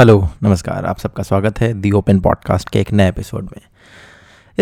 Hello, 0.00 0.28
नमस्कार, 0.42 0.86
आप 0.86 0.98
सबका 0.98 1.22
स्वागत 1.22 1.60
है 1.60 1.72
दी 1.74 1.90
ओपन 1.90 2.20
पॉडकास्ट 2.20 2.68
के 2.68 2.80
एक 2.80 2.92
नए 2.92 3.08
एपिसोड 3.08 3.44
में। 3.44 3.62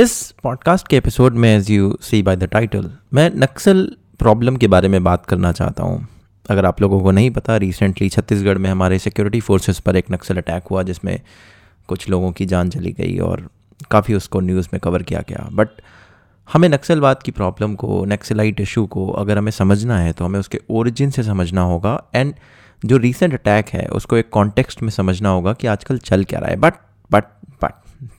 इस 0.02 0.34
पॉडकास्ट 0.42 0.88
के 0.88 0.96
एपिसोड 0.96 1.34
में 1.34 1.56
as 1.56 1.70
you 1.70 1.98
see 2.02 2.22
by 2.22 2.36
the 2.36 2.44
title 2.44 2.90
मैं 3.14 3.30
नक्सल 3.34 3.96
प्रॉब्लम 4.18 4.56
के 4.56 4.66
बारे 4.66 4.88
में 4.88 5.04
बात 5.04 5.26
करना 5.26 5.52
चाहता 5.52 5.82
हूँ। 5.82 6.08
अगर 6.50 6.66
आप 6.66 6.80
लोगों 6.80 7.00
को 7.00 7.10
नहीं 7.10 7.30
पता 7.30 7.56
रिसेंटली 7.56 8.08
छत्तीसगढ़ 8.08 8.58
में 8.58 8.70
हमारे 8.70 8.98
सिक्योरिटी 8.98 9.40
फोर्सेस 9.40 9.80
पर 9.80 9.96
एक 9.96 10.04
नक्सल 10.10 10.36
अटैक 10.36 10.64
हुआ, 10.70 10.82
जिसमें 10.82 11.20
कुछ 11.88 12.08
लोगों 12.08 12.32
की 12.32 12.46
जान 12.46 12.70
चली 12.70 12.92
गई 12.92 13.18
और 13.18 13.48
काफ़ी 13.90 14.14
उसको 14.14 14.40
न्यूज़ 14.40 14.68
में 14.72 14.80
कवर 14.80 15.02
किया 15.02 15.24
गया। 15.28 15.48
बट 15.52 15.68
हमें 16.52 16.68
नक्सलवाद 16.68 17.22
की 17.22 17.30
प्रॉब्लम 17.30 17.74
को, 17.74 18.04
नक्सलाइट 18.04 18.60
इशू 18.60 18.86
को 18.86 19.10
अगर 19.10 19.38
हमें 19.38 19.52
समझना 19.52 19.98
है 19.98 20.12
तो 20.12 20.24
हमें 20.24 20.40
उसके 20.40 20.60
ओरिजिन 20.70 21.10
से 21.10 21.22
समझना 21.22 21.60
होगा। 21.60 22.02
एंड 22.14 22.34
जो 22.82 22.96
रिसेंट 22.96 23.34
अटैक 23.34 23.68
है, 23.68 23.86
उसको 23.86 24.16
एक 24.16 24.28
कॉन्टेक्स्ट 24.30 24.82
में 24.82 24.90
समझना 24.90 25.28
होगा 25.28 25.52
कि 25.52 25.66
आजकल 25.66 25.98
चल 25.98 26.24
क्या 26.24 26.38
रहा 26.40 26.50
है। 26.50 26.56
But 26.56 26.74
but 27.10 27.24
but 27.62 27.72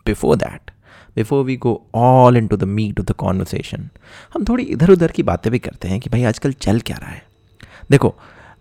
before 0.06 0.36
that 0.36 0.72
before 1.16 1.44
we 1.46 1.56
go 1.58 1.74
all 1.96 2.38
into 2.48 2.58
the 2.58 2.64
meat 2.64 3.00
of 3.00 3.08
the 3.08 3.12
conversation 3.12 3.90
हम 4.34 4.46
थोड़ी 4.46 4.64
इधर 4.64 4.92
उधर 4.92 5.12
की 5.12 5.24
बातें 5.24 5.52
भी 5.52 5.60
करते 5.60 5.88
हैं 5.88 6.00
कि 6.00 6.10
भाई 6.10 6.24
आजकल 6.24 6.52
चल 6.52 6.80
क्या 6.80 6.98
रहा 6.98 7.10
है। 7.10 7.22
देखो 7.92 8.16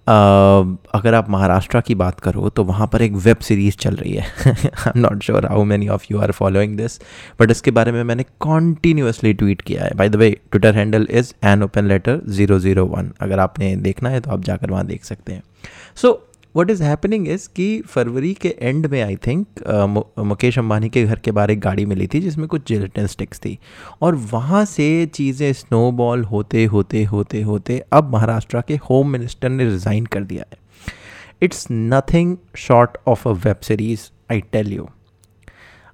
अगर 0.08 1.14
आप 1.14 1.28
महाराष्ट्र 1.30 1.80
की 1.80 1.94
बात 1.94 2.20
करो 2.20 2.48
तो 2.48 2.64
वहाँ 2.64 2.86
पर 2.92 3.02
एक 3.02 3.12
वेब 3.14 3.36
सीरीज़ 3.38 3.76
चल 3.76 3.94
रही 3.94 4.12
है। 4.12 4.26
I 4.46 4.88
am 4.88 5.00
not 5.00 5.22
sure 5.22 5.46
how 5.46 5.64
many 5.64 5.88
of 5.88 6.06
you 6.10 6.18
are 6.18 6.32
following 6.32 6.76
this 6.76 6.98
but 7.40 7.50
इसके 7.50 7.70
बारे 7.70 7.92
में 7.92 8.02
मैंने 8.04 8.24
कॉन्टीन्यूसली 8.40 9.32
ट्वीट 9.34 9.60
किया 9.60 9.84
है। 9.84 9.94
By 9.96 10.08
the 10.08 10.16
way 10.16 10.30
Twitter 10.50 10.74
handle 10.74 11.06
is 11.10 11.32
an 11.44 11.62
Open 11.62 11.88
Letter 11.88 12.20
zero 12.28 12.58
zero 12.58 12.86
one 12.86 13.12
अगर 13.20 13.40
आपने 13.40 13.74
देखना 13.78 14.08
है 14.08 14.20
तो 14.20 14.30
आप 14.30 14.44
जाकर 14.44 14.70
वहाँ 14.70 14.86
देख 14.86 15.04
सकते 15.04 15.32
हैं। 15.32 15.42
So 15.96 16.12
what 16.58 16.70
is 16.70 16.82
happening 16.82 17.28
is 17.28 17.48
कि 17.56 17.66
फरवरी 17.88 18.32
के 18.34 18.54
एंड 18.60 18.86
में 18.86 19.00
आई 19.02 19.16
थिंक 19.26 19.46
मुकेश 20.26 20.58
अंबानी 20.58 20.88
के 20.88 21.04
घर 21.04 21.18
के 21.18 21.30
बाहर 21.30 21.50
एक 21.50 21.60
गाड़ी 21.60 21.84
मिली 21.86 22.06
थी 22.14 22.20
जिसमें 22.20 22.46
कुछ 22.48 22.66
जिलेटिन 22.69 23.06
स्टिक्स 23.06 23.38
थी। 23.41 23.58
और 24.02 24.14
वहाँ 24.33 24.64
से 24.64 24.88
चीज़ें 25.14 25.52
स्नोबॉल 25.52 26.24
होते 26.24 26.64
होते 26.66 27.05
होते 27.05 27.42
होते 27.42 27.83
अब 27.92 28.12
महाराष्ट्र 28.12 28.62
के 28.68 28.77
होम 28.91 29.10
मिनिस्टर 29.10 29.48
ने 29.48 29.64
रिज़ाइन 29.64 30.06
कर 30.06 30.24
दिया 30.24 30.44
है। 30.52 30.58
It's 31.42 31.66
nothing 31.70 32.36
short 32.58 32.96
of 33.08 33.28
a 33.28 33.33
web 33.44 33.61
series 33.62 34.11
I 34.33 34.40
tell 34.52 34.72
you 34.72 34.88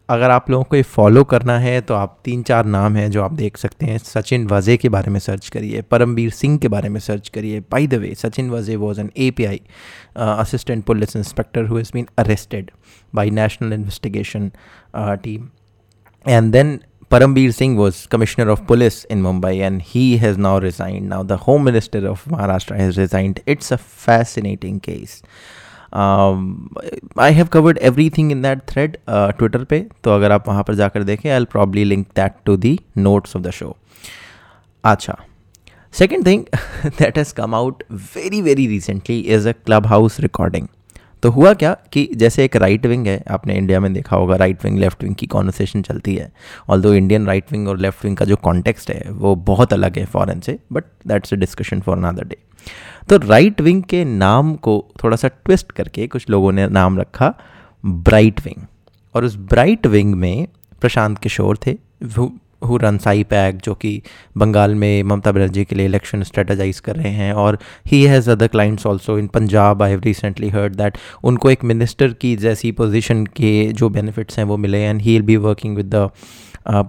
अगर 0.08 0.30
आप 0.30 0.50
लोगों 0.50 0.64
को 0.64 0.76
ये 0.76 0.82
फॉलो 0.82 1.22
करना 1.24 1.58
है 1.58 1.80
तो 1.80 1.94
आप 1.94 2.18
तीन 2.24 2.42
चार 2.42 2.64
नाम 2.64 2.96
हैं 2.96 3.10
जो 3.10 3.22
आप 3.22 3.32
देख 3.32 3.56
सकते 3.56 3.86
हैं 3.86 3.98
सचिन 3.98 4.46
वजे 4.48 4.76
के 4.76 4.88
बारे 4.88 5.10
में 5.10 5.18
सर्च 5.20 5.48
करिए, 5.48 5.82
परमवीर 5.82 6.30
सिंह 6.30 6.58
के 6.58 6.68
बारे 6.68 6.88
में 6.88 7.00
सर्च 7.00 7.28
करिए 7.34 7.60
by 7.72 7.86
the 7.86 7.94
way 8.04 8.14
Sachin 8.14 8.50
Vaze 8.50 8.76
was 8.76 9.00
an 9.00 9.10
A 9.16 9.30
P 9.36 9.44
I 9.44 9.60
assistant 10.16 10.84
police 10.84 11.16
inspector 11.16 11.66
who 11.66 11.78
is 11.78 11.90
been 11.94 12.06
arrested 12.18 12.70
by 13.14 13.30
national 13.40 13.72
investigation 13.72 14.50
team 14.96 15.48
and 16.26 16.52
then 16.52 16.80
Parambir 17.12 17.50
Singh 17.54 17.74
was 17.78 17.98
commissioner 18.12 18.50
of 18.52 18.60
police 18.68 18.96
in 19.14 19.20
Mumbai 19.22 19.50
and 19.66 19.82
he 19.82 20.16
has 20.22 20.38
now 20.38 20.58
resigned. 20.58 21.08
Now, 21.08 21.22
the 21.22 21.36
home 21.42 21.62
minister 21.64 22.00
of 22.08 22.24
Maharashtra 22.24 22.78
has 22.78 22.96
resigned. 22.98 23.40
It's 23.54 23.70
a 23.70 23.78
fascinating 23.78 24.80
case. 24.86 25.12
I 25.96 27.32
have 27.32 27.46
covered 27.46 27.78
everything 28.10 28.32
in 28.32 28.42
that 28.42 28.62
thread 28.68 28.96
Twitter 29.10 29.64
पे 29.64 29.86
तो 30.04 30.10
अगर 30.10 30.32
आप 30.32 30.48
वहाँ 30.48 30.62
पर 30.62 30.74
जाकर 30.74 31.02
देखें 31.02 31.30
I'll 31.36 31.44
probably 31.44 31.84
link 31.84 32.06
that 32.16 32.32
to 32.44 32.56
the 32.56 32.78
notes 32.98 33.36
of 33.36 33.42
the 33.42 33.50
show 33.50 33.76
अच्छा 34.84 35.18
second 35.92 36.26
thing 36.26 36.44
that 36.86 37.18
has 37.18 37.34
come 37.34 37.54
out 37.54 37.82
very 38.16 38.42
very 38.42 38.66
recently 38.66 39.18
is 39.18 39.48
a 39.48 39.52
Clubhouse 39.86 40.20
recording 40.20 40.68
तो 41.22 41.30
हुआ 41.30 41.52
क्या 41.54 41.76
कि 41.92 42.08
जैसे 42.16 42.44
एक 42.44 42.56
राइट 42.56 42.86
विंग 42.86 43.06
है, 43.06 43.22
आपने 43.30 43.54
इंडिया 43.56 43.78
में 43.80 43.92
देखा 43.94 44.16
होगा 44.16 44.36
राइट 44.36 44.64
विंग 44.64 44.78
लेफ़्ट 44.78 45.02
विंग 45.02 45.14
की 45.14 45.26
कॉन्वर्सेशन 45.26 45.82
चलती 45.82 46.14
है. 46.14 46.30
ऑल 46.70 46.82
दो 46.82 46.92
इंडियन 46.94 47.26
राइट 47.26 47.52
विंग 47.52 47.68
और 47.68 47.78
लेफ़्ट 47.78 48.04
विंग 48.04 48.16
का 48.16 48.24
जो 48.24 48.36
कॉन्टेक्स्ट 48.36 48.90
है, 48.90 49.02
वो 49.10 49.34
बहुत 49.34 49.72
अलग 49.72 49.98
है 49.98 50.04
फॉरन 50.04 50.40
से 50.40 50.58
but 50.72 50.84
that's 51.06 51.32
a 51.32 51.36
discussion 51.36 51.80
for 51.80 51.96
another 51.98 52.24
day 52.24 52.36
तो 53.08 53.16
राइट 53.16 53.60
विंग 53.60 53.82
के 53.82 54.04
नाम 54.04 54.54
को 54.54 54.84
थोड़ा 55.04 55.16
सा 55.16 55.28
ट्विस्ट 55.28 55.72
करके 55.72 56.06
कुछ 56.06 56.30
लोगों 56.30 56.52
ने 56.52 56.68
नाम 56.68 56.98
रखा 56.98 57.34
ब्राइट 57.86 58.40
विंग 58.40 58.66
और 59.14 59.24
उस 59.24 59.36
ब्राइट 59.36 59.86
विंग 59.86 60.14
में 60.14 60.46
प्रशांत 60.80 61.18
किशोर 61.18 61.58
थे 61.66 61.76
हु 62.66 62.76
रन 62.76 62.98
साई 62.98 63.24
पैक 63.24 63.56
जो 63.56 63.74
कि 63.74 64.02
बंगाल 64.38 64.74
में 64.74 65.02
ममता 65.02 65.32
बनर्जी 65.32 65.64
के 65.64 65.76
लिए 65.76 65.86
इलेक्शन 65.86 66.22
स्ट्रेटजाइज 66.22 66.80
कर 66.80 66.96
रहे 66.96 67.08
हैं, 67.08 67.32
और 67.32 67.58
he 67.86 68.02
has 68.04 68.30
other 68.30 68.46
clients 68.46 68.86
also 68.86 69.18
in 69.18 69.26
Punjab 69.26 69.82
I 69.82 69.90
have 69.90 70.00
recently 70.00 70.48
heard 70.48 70.74
that 70.74 70.98
उनको 71.24 71.50
एक 71.50 71.64
मिनिस्टर 71.64 72.12
की 72.12 72.34
जैसी 72.36 72.72
पोजीशन 72.72 73.26
के 73.26 73.72
जो 73.72 73.88
बेनिफिट्स 73.88 74.38
हैं 74.38 74.44
वो 74.44 74.56
मिले 74.56 74.78
and 74.78 75.02
he 75.02 75.12
will 75.12 75.22
be 75.22 75.36
working 75.36 75.76
with 75.76 75.94
the 75.94 76.10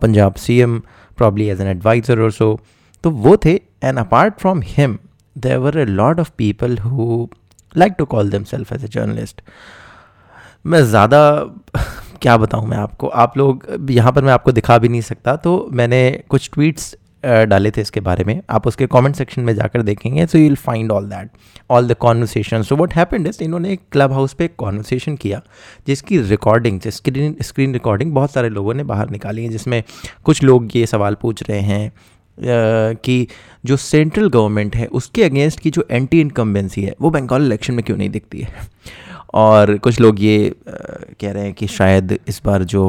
Punjab 0.02 0.36
C 0.36 0.60
M 0.60 0.80
probably 1.18 1.48
as 1.48 1.62
an 1.62 1.68
adviser 1.68 2.20
और 2.20 2.32
सो 2.32 2.60
तो 3.04 3.12
वो 3.12 3.38
थे 3.38 3.54
and 3.84 4.00
apart 4.00 4.40
from 4.40 4.62
him 4.64 4.98
there 5.36 5.62
were 5.62 5.78
a 5.82 5.86
lot 5.86 6.20
of 6.20 6.36
people 6.38 6.76
who 6.78 7.30
like 7.76 7.98
to 7.98 8.06
call 8.06 8.30
themselves 8.36 8.72
as 8.72 8.84
a 8.84 8.90
journalist. 8.90 9.42
मैं 10.66 10.84
ज़्यादा 10.84 11.20
क्या 12.22 12.36
बताऊँ 12.38 12.68
मैं 12.68 12.78
आपको? 12.78 13.08
आप 13.08 13.38
लोग, 13.38 13.66
यहाँ 13.92 14.12
पर 14.12 14.24
मैं 14.24 14.34
आपको 14.34 14.52
दिखा 14.52 14.78
भी 14.78 14.90
नहीं 14.90 15.02
सकता 15.02 15.36
तो 15.38 15.68
मैंने 15.72 16.24
कुछ 16.30 16.50
ट्वीट्स 16.54 16.96
डाले 17.24 17.70
थे 17.72 17.82
इसके 17.82 18.00
बारे 18.00 18.24
में। 18.24 18.42
आप 18.50 18.68
उसके 18.68 18.88
कमेंट 18.88 19.16
सेक्शन 19.16 19.42
में 19.42 19.54
जाकर 19.56 19.82
देखेंगे 19.82 20.26
so 20.28 20.38
you 20.38 20.56
find 20.56 20.92
all 20.92 21.06
that 21.10 21.30
all 21.70 21.88
the 21.88 21.94
conversation 22.00 22.64
so 22.64 22.76
what 22.76 22.94
happened 22.96 23.28
is 23.28 23.44
इन्होंने 23.44 23.72
एक 23.74 23.82
क्लब 23.92 24.14
हाउस 24.14 24.34
पे 24.34 24.48
कॉन्वर्सेशन 24.58 25.16
किया, 25.16 25.42
जिसकी 25.88 26.20
रिकॉर्डिंग 26.22 26.80
स्क्रीन 26.88 27.36
स्क्रीन 27.42 27.74
रिकॉर्डिंग 27.74 28.14
बहुत 28.16 28.32
सारे 28.32 28.50
लोगों 28.50 28.74
ने 28.74 28.84
बाहर 28.84 29.10
निकाली 29.10 29.44
है, 29.44 29.50
जिसमें 29.50 29.84
कुछ 30.26 30.44
लोग 30.44 30.76
ये 30.76 30.86
सवाल 30.88 31.16
पूछ 31.22 31.44
रहे 31.50 31.60
हैं 31.62 31.92
कि 32.38 33.28
जो 33.66 33.78
सेंट्रल 33.78 34.30
गवर्नमेंट 34.30 34.76
है, 34.76 34.86
उसके 34.88 35.24
अगेंस्ट 35.24 35.60
की 35.60 35.72
जो 35.72 35.86
एंटी 35.92 36.22
इनकम्बेंसी 36.22 36.84
है, 36.84 36.96
वो 37.02 37.10
बंगाल 37.10 37.46
इलेक्शन 37.46 37.74
में 37.74 37.84
क्यों 37.86 37.98
नहीं 37.98 38.10
दिखती 38.10 38.42
है? 38.42 38.54
और 39.34 39.78
कुछ 39.78 40.00
लोग 40.00 40.22
ये 40.22 40.56
कह 40.70 41.32
रहे 41.32 41.44
हैं 41.44 41.54
कि 41.54 41.68
शायद 41.68 42.18
इस 42.28 42.42
बार 42.46 42.64
जो 42.64 42.84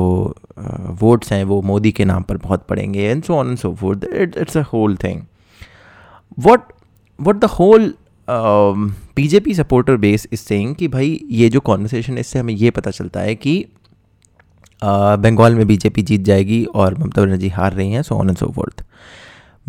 वोट्स 1.00 1.32
हैं, 1.32 1.42
वो 1.44 1.60
मोदी 1.62 1.92
के 1.92 2.04
नाम 2.04 2.22
पर 2.22 2.36
बहुत 2.36 2.66
पड़ेंगे 2.68 3.08
and 3.10 3.22
so 3.24 3.34
on 3.34 3.48
and 3.48 3.58
so 3.58 3.74
forth 3.74 4.04
it's 4.14 4.56
a 4.56 4.62
whole 4.72 4.96
thing 4.96 5.22
what 6.38 6.72
what 7.18 7.36
the 7.36 7.44
whole 7.44 7.94
BJP 9.16 9.54
supporter 9.54 9.96
base 9.96 10.26
is 10.32 10.40
saying 10.40 10.74
कि 10.74 10.88
भाई, 10.88 11.20
ये 11.30 11.48
जो 11.48 11.60
कॉन्वर्सेशन 11.60 12.18
इससे 12.18 12.38
हमें 12.38 12.54
ये 12.54 12.70
पता 12.70 12.90
चलता 12.90 13.20
है 13.20 13.34
कि 13.34 13.64
बंगाल 14.82 15.54
में 15.54 15.66
बीजेपी 15.66 16.02
जीत 16.02 16.20
जाएगी 16.20 16.64
और 16.64 16.98
ममता 16.98 17.22
बनर्जी 17.22 17.48
हार 17.48 17.72
रही 17.72 17.92
हैं 17.92 18.02
so 18.02 18.14
on 18.14 18.28
and 18.28 18.36
so 18.36 18.46
forth 18.46 18.84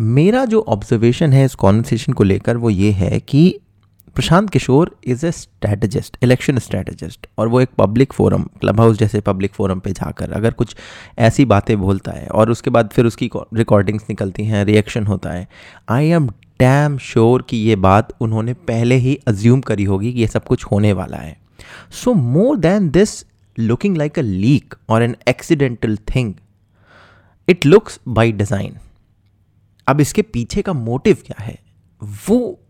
मेरा 0.00 0.44
जो 0.44 0.60
ऑब्जर्वेशन 0.60 1.32
है 1.32 1.44
इस 1.44 1.54
कॉन्वर्सेशन 1.54 2.12
को 2.12 2.24
लेकर 2.24 2.56
वो 2.56 2.70
ये 2.70 2.90
है 2.90 3.20
कि 3.20 3.60
Prashant 4.14 4.50
Kishor 4.50 4.96
is 5.04 5.26
a 5.26 5.30
strategist 5.30 6.16
election 6.22 6.58
strategist 6.58 7.26
और 7.38 7.48
वो 7.48 7.60
एक 7.60 7.68
पब्लिक 7.78 8.12
फोरम 8.12 8.42
क्लब 8.42 8.80
हाउस 8.80 8.98
जैसे 8.98 9.20
पब्लिक 9.20 9.52
फोरम 9.52 9.80
पे 9.80 9.90
जाकर 9.90 10.32
अगर 10.32 10.50
कुछ 10.50 10.76
ऐसी 11.18 11.44
बातें 11.44 11.80
बोलता 11.80 12.12
है 12.12 12.26
और 12.26 12.50
उसके 12.50 12.70
बाद 12.70 12.88
फिर 12.92 13.04
उसकी 13.04 13.30
रिकॉर्डिंग्स 13.54 14.04
निकलती 14.10 14.44
हैं 14.44 14.64
रिएक्शन 14.64 15.06
होता 15.06 15.30
है 15.30 15.48
आई 15.88 16.06
एम 16.06 16.28
डैम 16.58 16.98
श्योर 16.98 17.42
कि 17.42 17.56
ये 17.56 17.76
बात 17.76 18.08
उन्होंने 18.20 18.54
पहले 18.54 18.94
ही 18.94 19.20
अज्यूम 19.26 19.60
करी 19.60 19.84
होगी 19.84 20.12
कि 20.12 20.20
ये 20.20 20.26
सब 20.26 20.44
कुछ 20.44 20.64
होने 20.64 20.92
वाला 20.92 21.16
है। 21.16 21.36
So 21.90 22.14
more 22.14 22.56
than 22.56 22.90
this 22.90 23.26
looking 23.58 23.96
like 23.96 24.18
a 24.18 24.22
leak 24.22 24.74
और 24.88 25.02
an 25.02 25.16
accidental 25.28 25.96
thing 25.96 26.34
it 27.48 27.66
looks 27.66 28.00
by 28.08 28.32
design 28.32 28.76
अब 29.88 30.00
इसके 30.00 30.22
पीछे 30.22 30.62
का 30.62 30.72
मोटिव 30.72 31.22
क्या 31.26 31.42
है? 31.44 31.58
वो 32.28 32.60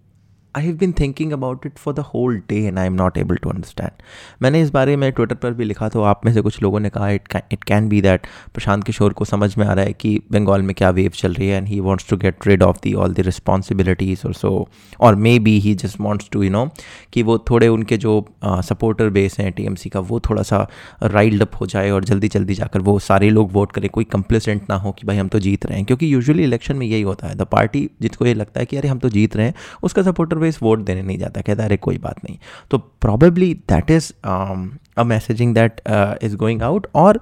I 0.57 0.65
have 0.65 0.77
been 0.77 0.93
thinking 0.93 1.33
about 1.33 1.67
it 1.67 1.79
for 1.79 1.95
the 1.95 1.99
whole 1.99 2.37
day 2.49 2.57
and 2.65 2.79
I 2.79 2.87
am 2.87 2.93
not 2.93 3.19
able 3.19 3.37
to 3.37 3.51
understand 3.51 4.03
मैंने 4.43 4.61
इस 4.61 4.71
बारे 4.71 4.97
में 4.97 5.11
ट्विटर 5.13 5.35
पर 5.35 5.53
भी 5.53 5.65
लिखा 5.65 5.89
तो 5.89 6.03
आप 6.03 6.21
में 6.25 6.33
से 6.33 6.41
कुछ 6.41 6.63
लोगों 6.63 6.81
ने 6.81 6.91
कहा 6.91 7.11
it 7.11 7.37
it 7.53 7.65
can 7.65 7.89
be 7.89 8.01
that 8.01 8.27
Prashant 8.55 8.85
Kishor 8.85 9.13
को 9.13 9.25
समझ 9.25 9.57
में 9.59 9.67
आ 9.67 9.73
रहा 9.73 9.85
है 9.85 9.93
कि 9.93 10.21
बंगाल 10.33 10.63
में 10.63 10.75
क्या 10.75 10.91
वेव 10.91 11.11
चल 11.15 11.35
रही 11.35 11.49
है 11.49 11.57
and 11.57 11.69
he 11.69 11.81
wants 11.81 12.09
to 12.11 12.17
get 12.17 12.47
rid 12.47 12.63
of 12.63 12.77
the 12.83 12.95
all 12.95 13.15
the 13.15 13.21
responsibilities 13.21 14.23
और 14.27 14.35
सो 14.35 14.69
और 15.01 15.15
maybe 15.39 15.59
he 15.61 15.75
just 15.75 16.01
wants 16.01 16.29
to 16.33 16.43
you 16.43 16.51
know 16.51 16.69
कि 17.13 17.23
वो 17.23 17.39
थोड़े 17.51 17.69
उनके 17.69 17.97
जो 17.97 18.25
सपोर्टर 18.45 19.11
बेस 19.11 19.39
हैं 19.39 19.51
टी 19.53 19.65
एम 19.67 19.75
सी 19.75 19.89
का, 19.89 20.01
वो 20.01 20.21
थोड़ा 20.21 20.43
सा 20.43 20.67
राइल्ड 21.03 21.43
अप 21.43 21.61
हो 21.61 21.67
जाए 21.67 21.91
और 21.91 22.05
जल्दी 22.05 22.29
जल्दी 22.29 22.55
जाकर 22.55 22.81
वो 22.81 22.99
सारे 22.99 23.31
लोग 23.31 23.53
वोट 23.53 23.73
करें। 23.73 23.89
कोई 23.91 24.05
कंप्लेसेंट 24.05 24.63
ना 24.71 24.77
हो 24.77 24.93
कि 24.93 25.07
भाई 25.07 25.17
हम 25.17 25.29
तो 25.29 25.41
जीत 25.41 25.67
रहे 25.67 25.77
हैं। 25.77 25.87
क्योंकि 25.87 26.13
यूजुअली 26.13 26.43
इलेक्शन 26.43 26.77
में 26.77 26.87
यही 26.87 27.03
होता 27.03 27.27
है। 27.27 27.35
द 27.35 27.43
पार्टी 27.53 27.89
जिसको 28.01 28.27
ये 28.27 28.35
लगता 28.35 28.61
है 28.61 28.67
कि 28.67 28.77
अरे 28.77 28.89
हम 28.89 28.99
तो 28.99 29.09
जीत 29.09 29.37
रहे 29.37 29.47
हैं, 29.47 29.55
उसका 29.83 30.03
सपोर्टर 30.03 30.37
अदरवाइज़ 30.39 30.59
वोट 30.63 30.79
देने 30.81 31.03
नहीं 31.03 31.19
जाता, 31.19 31.41
कहता 31.41 31.65
अरे, 31.65 31.77
कोई 31.77 31.99
बात 31.99 32.25
नहीं। 32.25 32.39
तो 32.71 32.79
probably 32.79 33.53
that 33.69 33.91
is 33.91 34.13
a 34.25 35.05
messaging 35.05 35.55
that 35.55 35.81
is 36.23 36.37
going 36.37 36.63
out 36.63 36.87
और 36.95 37.21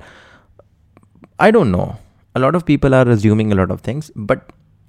I 1.41 1.53
don't 1.53 1.67
know 1.67 1.95
a 2.35 2.39
lot 2.39 2.57
of 2.57 2.65
people 2.65 2.95
are 2.95 3.07
resuming 3.09 3.51
a 3.53 3.55
lot 3.55 3.71
of 3.71 3.87
things 3.87 4.13
but 4.19 4.41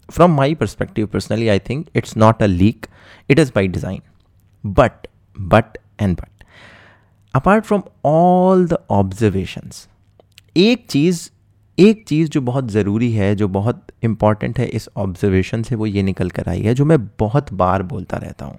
from 0.10 0.36
my 0.36 0.56
perspective 0.56 1.08
personally 1.08 1.48
I 1.48 1.60
think 1.60 1.88
it's 1.96 2.18
not 2.18 2.44
a 2.44 2.46
leak 2.46 2.86
it 3.30 3.40
is 3.40 3.52
by 3.56 3.68
design 3.68 4.02
but 4.64 5.08
but 5.38 5.78
and 6.02 6.16
but 6.18 6.44
apart 7.34 7.66
from 7.66 7.82
all 8.06 8.68
the 8.68 8.78
observations 8.90 9.88
एक 10.58 10.86
चीज़ 10.90 11.30
एक 11.78 12.04
चीज़ 12.08 12.30
जो 12.30 12.42
बहुत 12.42 12.70
ज़रूरी 12.72 13.12
है, 13.12 13.36
जो 13.36 13.48
बहुत 13.48 13.86
important 14.04 14.60
है 14.60 14.66
इस 14.68 14.88
ऑब्जर्वेशन 14.98 15.64
से, 15.64 15.76
वो 15.76 15.86
ये 15.86 16.04
निकल 16.04 16.30
कर 16.30 16.50
आई 16.50 16.62
है, 16.62 16.74
जो 16.74 16.86
मैं 16.86 16.98
बहुत 17.20 17.52
बार 17.54 17.84
बोलता 17.84 18.18
रहता 18.18 18.46
हूँ। 18.46 18.58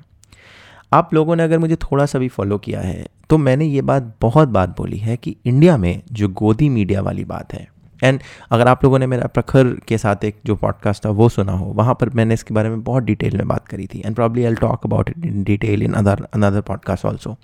आप 0.92 1.14
लोगों 1.14 1.36
ने 1.36 1.42
अगर 1.42 1.58
मुझे 1.58 1.76
थोड़ा 1.76 2.06
सा 2.06 2.18
भी 2.18 2.28
फॉलो 2.28 2.58
किया 2.58 2.80
है 2.80 3.06
तो 3.30 3.38
मैंने 3.38 3.64
ये 3.64 3.82
बात 3.82 4.14
बहुत 4.20 4.48
बार 4.48 4.66
बोली 4.68 4.96
है 4.96 5.16
कि 5.16 5.36
इंडिया 5.44 5.76
में 5.76 6.02
जो 6.12 6.28
गोदी 6.28 6.68
मीडिया 6.68 7.00
वाली 7.00 7.24
बात 7.24 7.52
है 7.52 7.66
एंड 8.04 8.20
अगर 8.50 8.68
आप 8.68 8.84
लोगों 8.84 8.98
ने 8.98 9.06
मेरा 9.06 9.26
प्रखर 9.26 9.74
के 9.88 9.98
साथ 9.98 10.24
एक 10.24 10.36
जो 10.46 10.56
पॉडकास्ट 10.56 11.04
था 11.06 11.10
वो 11.10 11.28
सुना 11.28 11.52
हो, 11.52 11.66
वहाँ 11.66 11.94
पर 11.94 12.10
मैंने 12.10 12.34
इसके 12.34 12.54
बारे 12.54 12.68
में 12.68 12.82
बहुत 12.82 13.02
डिटेल 13.02 13.36
में 13.36 13.48
बात 13.48 13.68
करी 13.68 13.86
थी। 13.86 14.02
And 14.06 14.14
probably 14.14 14.44
I 14.44 14.54
talk 14.54 14.86
about 14.86 15.10
it 15.10 15.24
in 15.24 15.42
detail 15.44 15.82
in 15.82 15.92
other 15.92 16.26
another 16.34 16.60
podcast 16.60 17.04
also 17.04 17.36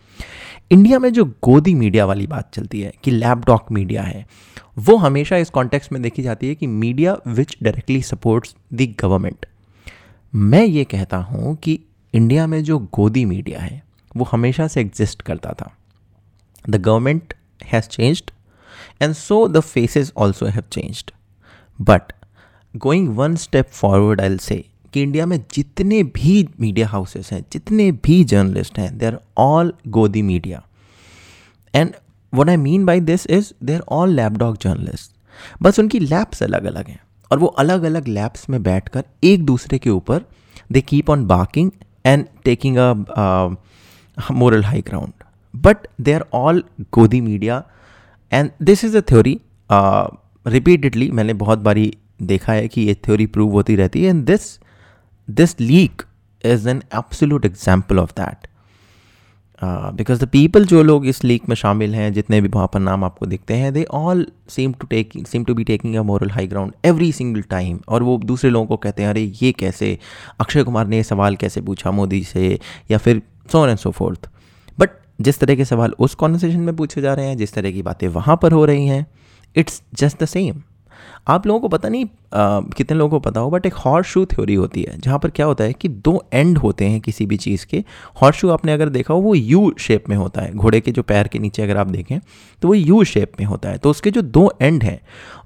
India 0.71 0.99
में 0.99 1.12
जो 1.12 1.25
गोदी 1.25 1.75
मीडिया 1.75 2.06
वाली 2.06 2.27
बात 2.27 2.51
चलती 2.55 2.81
है 2.81 2.93
कि 3.05 3.11
लैपटॉप 3.11 3.73
मीडिया 3.73 4.03
है, 4.03 4.27
वो 4.79 4.97
हमेशा 4.97 5.37
इस 5.37 5.51
कॉन्टेक्स्ट 5.51 5.93
में 5.93 6.01
देखी 6.03 6.23
जाती 6.23 6.49
है 6.49 6.55
कि 6.55 6.67
media 6.67 7.17
which 7.27 7.56
directly 7.62 8.03
supports 8.03 8.55
the 8.75 8.95
government 9.01 9.47
मैं 10.35 10.65
ये 10.65 10.85
कहता 10.85 11.17
हूँ 11.17 11.55
कि 11.56 11.79
इंडिया 12.15 12.47
में 12.47 12.62
जो 12.65 12.79
गोदी 12.79 13.25
मीडिया 13.25 13.61
है, 13.61 13.83
वो 14.17 14.25
हमेशा 14.25 14.67
से 14.69 14.81
एग्जिस्ट 14.81 15.23
करता 15.23 15.53
था। 15.53 15.71
The 16.71 16.77
government 16.77 17.35
has 17.65 17.85
changed 17.85 18.31
and 19.05 19.17
so 19.23 19.41
the 19.56 19.62
faces 19.71 20.12
also 20.25 20.51
have 20.59 20.69
changed. 20.77 21.12
But 21.79 22.12
going 22.75 23.11
one 23.17 23.37
step 23.43 23.75
forward, 23.81 24.21
i'll 24.21 24.41
say, 24.47 24.62
कि 24.93 25.03
इंडिया 25.03 25.27
में 25.27 25.39
जितने 25.53 26.03
भी 26.17 26.33
मीडिया 26.61 26.89
हाउसेस 26.89 27.33
हैं, 27.33 27.45
जितने 27.53 27.91
भी 28.05 28.23
जर्नलिस्ट 28.25 28.79
हैं 28.79 28.97
they 28.99 29.06
are 29.06 29.19
all 29.39 29.73
Godi 29.97 30.23
media 30.23 30.62
and 31.75 31.95
what 32.33 32.49
I 32.49 32.56
mean 32.56 32.85
by 32.87 33.01
this 33.01 33.27
is 33.27 33.53
they 33.65 33.75
are 33.75 33.83
all 33.97 34.15
lapdog 34.17 34.56
journalist 34.62 35.11
बस 35.62 35.79
उनकी 35.79 35.99
लैब्स 36.01 36.43
अलग 36.43 36.65
अलग 36.65 36.89
हैं। 36.89 37.01
और 37.31 37.39
वो 37.39 37.47
अलग 37.47 37.83
अलग 37.85 38.09
लैब्स 38.09 38.49
में 38.51 38.62
बैठ 38.62 38.89
कर 38.89 39.05
एक 39.25 39.45
दूसरे 39.47 39.79
के 39.79 39.91
ऊपर 39.91 40.25
they 40.73 40.81
keep 40.81 41.11
on 41.11 41.27
barking 41.27 41.71
and 42.06 42.27
taking 42.45 42.77
a 42.79 42.93
moral 44.33 44.65
high 44.65 44.83
ground 44.89 45.25
but 45.55 45.87
they 46.01 46.12
are 46.12 46.25
all 46.35 46.62
Godi 46.95 47.21
media 47.21 47.62
and 48.34 48.50
this 48.62 48.84
is 48.84 48.96
a 48.96 49.00
theory 49.00 49.40
repeatedly 50.46 51.10
मैंने 51.10 51.34
बहुत 51.34 51.58
बारी 51.58 51.92
देखा 52.22 52.52
है 52.52 52.69
कि 52.69 52.81
ये 52.81 52.94
थ्योरी 52.94 53.26
प्रूव 53.26 53.52
होती 53.52 53.76
रहती 53.76 54.02
है 54.04 54.10
and 54.10 54.25
this 54.25 54.58
this 55.28 55.60
leak 55.60 56.02
is 56.44 56.69
an 56.69 56.82
absolute 56.94 57.46
example 57.46 57.98
of 57.98 58.12
that 58.12 58.46
because 59.96 60.25
the 60.25 60.28
people 60.28 60.64
जो 60.64 60.82
लोग 60.82 61.06
इस 61.06 61.22
लीक 61.25 61.48
में 61.48 61.54
शामिल 61.56 61.94
हैं, 61.94 62.12
जितने 62.12 62.40
भी 62.40 62.48
वहाँ 62.48 62.69
पर 62.72 62.81
नाम 62.81 63.04
आपको 63.04 63.26
दिखते 63.26 63.54
हैं 63.54 63.72
they 63.72 63.84
all 63.90 64.26
seem 64.48 64.72
to 64.72 64.86
take 64.86 65.12
seem 65.28 65.44
to 65.44 65.54
be 65.54 65.64
taking 65.64 65.94
a 65.96 66.02
moral 66.02 66.31
high 66.31 66.46
ground 66.46 66.72
every 66.84 67.10
single 67.12 67.42
time 67.42 67.78
और 67.88 68.02
वो 68.02 68.19
दूसरे 68.25 68.50
लोगों 68.50 68.66
को 68.66 68.76
कहते 68.76 69.02
हैं, 69.02 69.10
अरे, 69.10 69.22
ये 69.42 69.52
कैसे? 69.52 69.98
अक्षय 70.40 70.62
कुमार 70.62 70.86
ने 70.86 70.96
ये 70.96 71.02
सवाल 71.02 71.36
कैसे 71.36 71.60
पूछा, 71.60 71.90
मोदी 71.90 72.22
से, 72.25 72.58
या 72.90 72.98
फिर 72.98 73.22
सो 73.52 73.66
एंड 73.66 73.78
सो 73.78 73.90
फोर्थ 73.90 74.28
जिस 75.20 75.38
तरह 75.40 75.55
के 75.55 75.64
सवाल 75.64 75.94
उस 75.99 76.14
कॉन्वर्सेशन 76.14 76.61
में 76.61 76.76
पूछे 76.76 77.00
जा 77.00 77.14
रहे 77.14 77.26
हैं, 77.26 77.37
जिस 77.37 77.52
तरह 77.52 77.70
की 77.70 77.82
बातें 77.82 78.08
वहाँ 78.08 78.38
पर 78.43 78.52
हो 78.52 78.64
रही 78.64 78.87
हैं 78.87 79.06
इट्स 79.56 79.82
जस्ट 79.94 80.22
द 80.22 80.26
सेम 80.26 80.62
आप 81.26 81.47
लोगों 81.47 81.61
को 81.61 81.69
पता 81.69 81.88
नहीं 81.88 82.05
आ, 82.05 82.61
कितने 82.76 82.97
लोगों 82.97 83.11
को 83.11 83.21
पता 83.21 83.41
हो 83.41 83.50
बट 83.50 83.67
एक 83.67 83.75
हॉर्स 83.75 84.06
शू 84.06 84.25
थ्योरी 84.26 84.55
होती 84.55 84.82
है 84.82 84.99
जहाँ 84.99 85.19
पर 85.19 85.31
क्या 85.31 85.47
होता 85.47 85.65
है 85.65 85.73
कि 85.73 85.88
दो 85.88 86.25
एंड 86.35 86.59
होते 86.59 86.85
हैं 86.85 87.00
किसी 87.00 87.26
भी 87.26 87.37
चीज़ 87.37 87.67
के। 87.67 87.82
हॉर्स 88.17 88.37
शू 88.37 88.49
आपने 88.50 88.73
अगर 88.73 88.88
देखा 88.88 89.15
हो 89.15 89.21
वो 89.21 89.35
यू 89.35 89.73
शेप 89.79 90.09
में 90.09 90.17
होता 90.17 90.43
है। 90.43 90.55
घोड़े 90.55 90.81
के 90.81 90.93
जो 90.93 91.03
पैर 91.03 91.29
के 91.29 91.38
नीचे 91.38 91.62
अगर 91.62 91.76
आप 91.76 91.87
देखें 91.87 92.19
तो 92.62 92.69
वो 92.69 92.75
यू 92.75 93.03
शेप 93.05 93.32
में 93.41 93.47
होता 93.47 93.69
है। 93.69 93.79
तो 93.79 93.91
उसके 93.91 94.11
जो 94.11 94.23
दो 94.23 94.50
एंड 94.62 94.82
हैं 94.85 95.00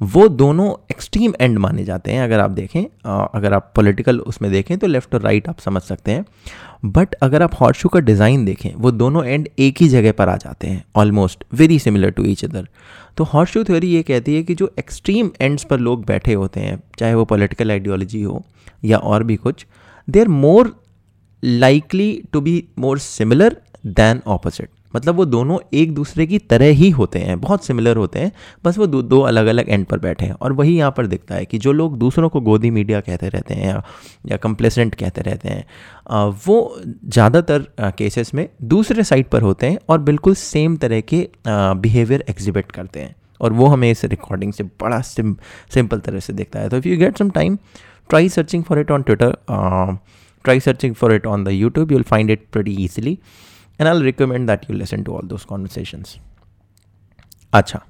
वो 0.05 0.29
दोनों 0.29 0.71
एक्सट्रीम 0.91 1.33
एंड 1.41 1.59
माने 1.59 1.85
जाते 1.85 2.13
हैं 2.13 2.23
अगर 2.23 2.41
आप 2.41 2.51
देखें 2.51 2.85
आ, 3.07 3.25
अगर 3.25 3.53
आप 3.53 3.73
पॉलिटिकल 3.77 4.21
उसमें 4.21 4.51
देखें 4.53 4.77
तो 4.79 4.87
लेफ़्ट 4.87 5.15
और 5.15 5.23
राइट 5.23 5.49
आप 5.49 5.59
समझ 5.59 5.83
सकते 5.83 6.13
हैं। 6.13 6.25
बट 6.85 7.15
अगर 7.23 7.43
आप 7.43 7.55
हॉर्स 7.61 7.79
शू 7.79 7.89
का 7.89 8.01
डिज़ाइन 8.01 8.45
देखें 8.45 8.73
वो 8.75 8.91
दोनों 8.91 9.25
एंड 9.25 9.49
एक 9.59 9.81
ही 9.81 9.89
जगह 9.89 10.13
पर 10.13 10.29
आ 10.29 10.37
जाते 10.37 10.67
हैं 10.67 10.85
almost 10.97 11.45
very 11.55 11.79
similar 11.79 12.11
to 12.11 12.25
each 12.25 12.45
other 12.45 12.69
तो 13.17 13.25
हॉर्स 13.25 13.51
शू 13.51 13.63
थ्योरी 13.65 13.89
ये 13.89 14.03
कहती 14.03 14.35
है 14.35 14.43
कि 14.43 14.55
जो 14.55 14.71
एक्सट्रीम 14.79 15.31
एंड्स 15.41 15.65
पर 15.71 15.81
लोग 15.81 16.05
बैठे 16.07 16.35
होते 16.35 16.61
हैं, 16.61 16.79
चाहे 16.99 17.15
वो 17.15 17.25
पॉलिटिकल 17.27 17.71
आइडियोलॉजी 17.71 18.23
हो 18.23 18.43
या 18.85 18.99
और 18.99 19.25
भी 19.25 19.37
कुछ 19.39 19.67
they 20.09 20.21
are 20.21 20.29
more 20.29 20.75
likely 21.43 22.11
to 22.33 22.41
be 22.41 22.63
more 22.79 22.99
similar 23.01 23.57
than 23.87 24.21
opposite 24.29 24.71
मतलब 24.95 25.15
वो 25.15 25.25
दोनों 25.25 25.59
एक 25.75 25.93
दूसरे 25.95 26.27
की 26.27 26.39
तरह 26.41 26.67
ही 26.67 26.89
होते 26.91 27.19
हैं, 27.19 27.39
बहुत 27.41 27.65
सिमिलर 27.65 27.97
होते 27.97 28.19
हैं, 28.19 28.31
बस 28.65 28.79
वो 28.79 28.87
दो 28.87 29.03
दो 29.03 29.21
अलग 29.23 29.47
अलग 29.47 29.69
एंड 29.69 29.85
पर 29.87 29.99
बैठे 29.99 30.27
हैं। 30.27 30.33
और 30.33 30.53
वही 30.53 30.77
यहाँ 30.77 30.91
पर 30.91 31.07
दिखता 31.07 31.35
है 31.35 31.45
कि 31.45 31.59
जो 31.59 31.73
लोग 31.73 31.99
दूसरों 31.99 32.29
को 32.29 32.41
गोदी 32.41 32.71
मीडिया 32.71 33.01
कहते 33.01 33.29
रहते 33.29 33.55
हैं 33.55 33.67
या 33.67 33.83
या 34.27 34.37
कंप्लेसेंट 34.39 34.95
कहते 34.95 35.23
रहते 35.23 35.49
हैं 35.49 36.31
वो 36.47 36.57
ज़्यादातर 36.81 37.67
केसेस 37.99 38.35
में 38.35 38.49
दूसरे 38.65 39.05
साइड 39.05 39.29
पर 39.29 39.43
होते 39.43 39.67
हैं 39.67 39.79
और 39.89 39.99
बिल्कुल 40.01 40.35
सेम 40.37 40.77
तरह 40.77 41.01
के 41.13 41.27
बिहेवियर 41.47 42.25
एग्जिबिट 42.31 42.73
करते 42.73 43.01
हैं। 43.01 43.15
और 43.41 43.53
वो 43.53 43.67
हमें 43.67 43.91
इस 43.91 44.05
रिकॉर्डिंग 44.05 44.53
से 44.53 44.65
बड़ा 44.83 45.01
सिम 45.01 45.37
सिंपल 45.75 46.01
तरह 46.01 46.21
से 46.21 46.33
देखता 46.33 46.61
है। 46.61 46.69
तो 46.69 46.77
if 46.77 46.89
you 46.89 46.97
get 46.99 47.19
some 47.19 47.31
time 47.31 47.57
try 48.11 48.29
searching 48.29 48.65
for 48.65 48.79
it 48.81 48.91
on 48.91 49.03
Twitter 49.03 49.37
try 50.45 50.61
searching 50.61 50.95
for 50.95 51.15
it 51.15 51.27
on 51.27 51.45
the 51.45 51.49
YouTube 51.49 51.91
you 51.93 51.99
will 51.99 52.05
find 52.09 52.31
it 52.31 52.47
pretty 52.53 52.77
easily 52.85 53.19
and 53.81 53.89
I 53.89 54.03
recommend 54.03 54.47
that 54.47 54.71
you 54.71 54.77
listen 54.77 55.03
to 55.03 55.17
all 55.17 55.27
those 55.29 55.45
conversations 55.45 56.17
अच्छा। 57.53 57.81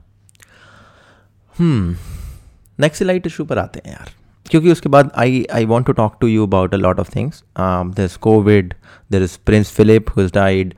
next 2.80 3.02
light 3.02 3.26
issue 3.26 3.44
पर 3.44 3.58
आते 3.58 3.80
हैं 3.84 3.92
यार। 3.92 4.10
क्योंकि 4.46 4.70
उसके 4.72 4.88
बाद 4.88 5.10
I 5.18 5.44
I 5.54 5.64
want 5.64 5.86
to 5.86 5.92
talk 5.92 6.16
to 6.20 6.26
you 6.26 6.46
about 6.46 6.74
a 6.74 6.76
lot 6.76 7.00
of 7.00 7.14
things 7.14 7.42
there 7.58 8.04
is 8.04 8.16
COVID 8.18 8.74
there 9.10 9.22
is 9.22 9.36
Prince 9.46 9.70
Philip 9.72 10.10
who 10.16 10.32
died 10.34 10.74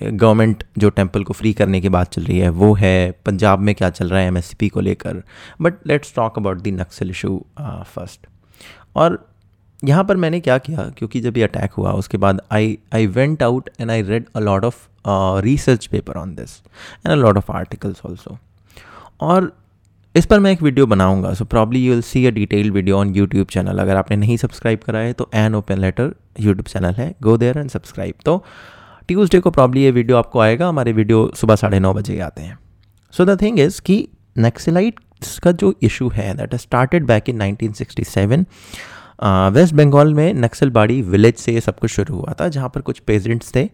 government 0.00 0.64
जो 0.78 0.88
temple 0.90 1.24
को 1.24 1.32
फ्री 1.32 1.52
करने 1.52 1.80
की 1.80 1.88
बात 1.88 2.12
चल 2.12 2.24
रही 2.24 2.38
है, 2.38 2.48
वो 2.48 2.72
है 2.74 3.10
पंजाब 3.26 3.58
में 3.58 3.74
क्या 3.74 3.90
चल 3.90 4.08
रहा 4.08 4.20
है 4.20 4.26
एमएससीपी 4.28 4.68
को 4.68 4.80
लेकर। 4.80 5.22
But 5.62 5.86
let's 5.86 6.14
talk 6.16 6.38
about 6.38 6.62
the 6.62 6.76
Naxal 6.80 7.10
issue 7.10 7.44
first 7.60 8.26
और 8.96 9.24
यहाँ 9.82 10.04
पर 10.04 10.16
मैंने 10.16 10.40
क्या 10.40 10.56
किया, 10.58 10.88
क्योंकि 10.98 11.20
जब 11.20 11.36
ये 11.38 11.44
अटैक 11.44 11.72
हुआ, 11.72 11.92
उसके 11.92 12.18
बाद 12.18 12.40
I 12.52 12.78
I 12.94 13.06
went 13.08 13.42
out 13.42 13.70
and 13.80 13.90
I 13.90 14.02
read 14.02 14.26
a 14.36 14.40
lot 14.40 14.64
of 14.64 14.86
research 15.44 15.86
paper 15.86 16.16
on 16.16 16.34
this 16.34 16.56
and 16.96 17.12
a 17.12 17.14
lot 17.14 17.36
of 17.36 17.52
articles 17.52 18.00
also 18.06 18.38
और 19.20 19.52
इस 20.14 20.26
पर 20.26 20.40
मैं 20.40 20.52
एक 20.52 20.62
वीडियो 20.62 20.86
बनाऊँगा 20.86 21.32
so 21.34 21.44
probably 21.44 21.84
you 21.84 21.92
will 21.92 22.02
see 22.02 22.24
a 22.26 22.30
detailed 22.30 22.74
video 22.74 22.98
on 22.98 23.14
YouTube 23.14 23.46
channel 23.46 23.78
अगर 23.78 23.96
आपने 23.96 24.16
नहीं 24.16 24.36
subscribe 24.36 24.80
करा 24.86 24.98
है 24.98 25.12
तो 25.12 25.28
an 25.34 25.54
Open 25.54 25.78
Letter 25.78 26.14
YouTube 26.40 26.66
channel 26.66 26.94
है 26.94 27.14
गो 27.22 27.36
देयर 27.36 27.58
एंड 27.58 27.70
सब्सक्राइब 27.70 28.14
तो 28.24 28.42
ट्यूसडे 29.08 29.40
को 29.40 29.50
प्रॉब्ली 29.50 29.82
ये 29.82 29.90
वीडियो 29.90 30.16
आपको 30.16 30.40
आएगा, 30.40 30.68
हमारे 30.68 30.92
वीडियो 30.92 31.30
सुबह 31.36 31.56
साढ़े 31.56 31.80
नौ 31.80 31.92
बजे 31.94 32.18
आते 32.20 32.42
हैं। 32.42 32.58
सो 33.14 33.24
द 33.24 33.40
थिंग 33.42 33.60
इज़ 33.60 33.80
कि 33.82 34.06
नेक्सलाइट 34.38 35.00
का 35.42 35.52
जो 35.52 35.74
इशू 35.82 36.08
है 36.08 36.34
that 36.36 36.54
started 36.56 37.06
back 37.06 37.28
in 37.28 37.42
1967 37.42 38.44
West 39.52 39.74
Bengal 39.74 40.12
में 40.14 40.32
नक्सलबाड़ी 40.34 41.00
विलेज 41.04 41.34
से 41.36 41.52
ये 41.52 41.60
सब 41.60 41.78
कुछ 41.78 41.90
शुरू 41.90 42.14
हुआ 42.14 42.34
था, 42.40 42.48
जहाँ 42.48 42.68
पर 42.68 42.80
कुछ 42.80 42.98
पेजेंट्स 43.00 43.54
थे, 43.54 43.64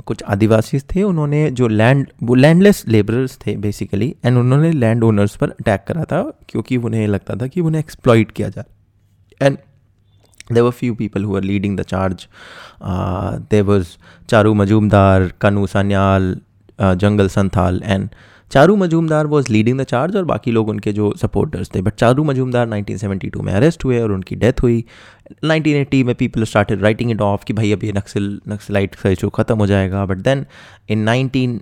कुछ 0.00 0.22
आदिवासी 0.24 0.78
थे, 0.86 1.02
उन्होंने 1.02 1.50
जो 1.50 1.68
लैंड 1.68 2.06
वो 2.22 2.34
लैंडलेस 2.34 2.84
लेबरर्स 2.88 3.38
थे 3.38 3.56
बेसिकली 3.56 4.14
एंड 4.24 4.38
उन्होंने 4.38 4.70
लैंड 4.72 5.04
ओनर्स 5.04 5.36
पर 5.36 5.50
अटैक 5.50 5.84
करा 5.88 6.04
था, 6.04 6.22
क्योंकि 6.48 6.76
उन्हें 6.76 7.06
लगता 7.08 7.34
था 7.34 7.46
कि 7.46 7.60
उन्हें 7.60 7.80
एक्सप्लॉइट 7.80 8.30
किया 8.30 8.48
जाए 8.48 8.64
and 9.40 9.58
there 10.50 10.64
were 10.64 10.72
few 10.72 10.94
people 10.94 11.22
who 11.22 11.30
were 11.30 11.40
leading 11.40 11.76
the 11.76 11.84
charge. 11.84 12.28
Uh, 12.80 13.38
there 13.48 13.64
was 13.64 13.98
Charu 14.28 14.54
Majumdar, 14.54 15.32
Kanu 15.38 15.66
Sanyal, 15.66 16.40
uh, 16.78 16.94
Jungle 16.94 17.28
Santhal, 17.28 17.80
and 17.82 18.08
Charu 18.50 18.76
Majumdar 18.76 19.26
was 19.26 19.52
leading 19.52 19.80
the 19.80 19.84
charge 19.84 20.16
और 20.16 20.24
बाकी 20.24 20.50
लोग 20.50 20.68
उनके 20.68 20.92
जो 20.92 21.12
सपोर्टर्स 21.16 21.70
थे। 21.74 21.80
बट 21.82 21.94
चारू 21.94 22.24
मजूमदार 22.24 22.66
1972 22.66 23.40
में 23.42 23.52
अरेस्ट 23.52 23.84
हुए 23.84 24.00
और 24.00 24.12
उनकी 24.12 24.36
डेथ 24.36 24.62
हुई। 24.62 24.84
1980 25.44 26.02
में 26.04 26.14
people 26.14 26.44
started 26.44 26.82
writing 26.82 27.10
it 27.10 27.20
off 27.20 27.44
कि 27.44 27.52
भाई 27.52 27.72
अब 27.72 27.84
ये 27.84 27.92
नक्सल 27.92 28.40
नक्सलाइट 28.48 28.94
का 28.94 29.10
इशू 29.10 29.28
ख़त्म 29.28 29.58
हो 29.58 29.66
जाएगा। 29.66 30.06
But 30.06 30.18
then 30.18 30.46
in 30.88 30.98
nineteen 30.98 31.60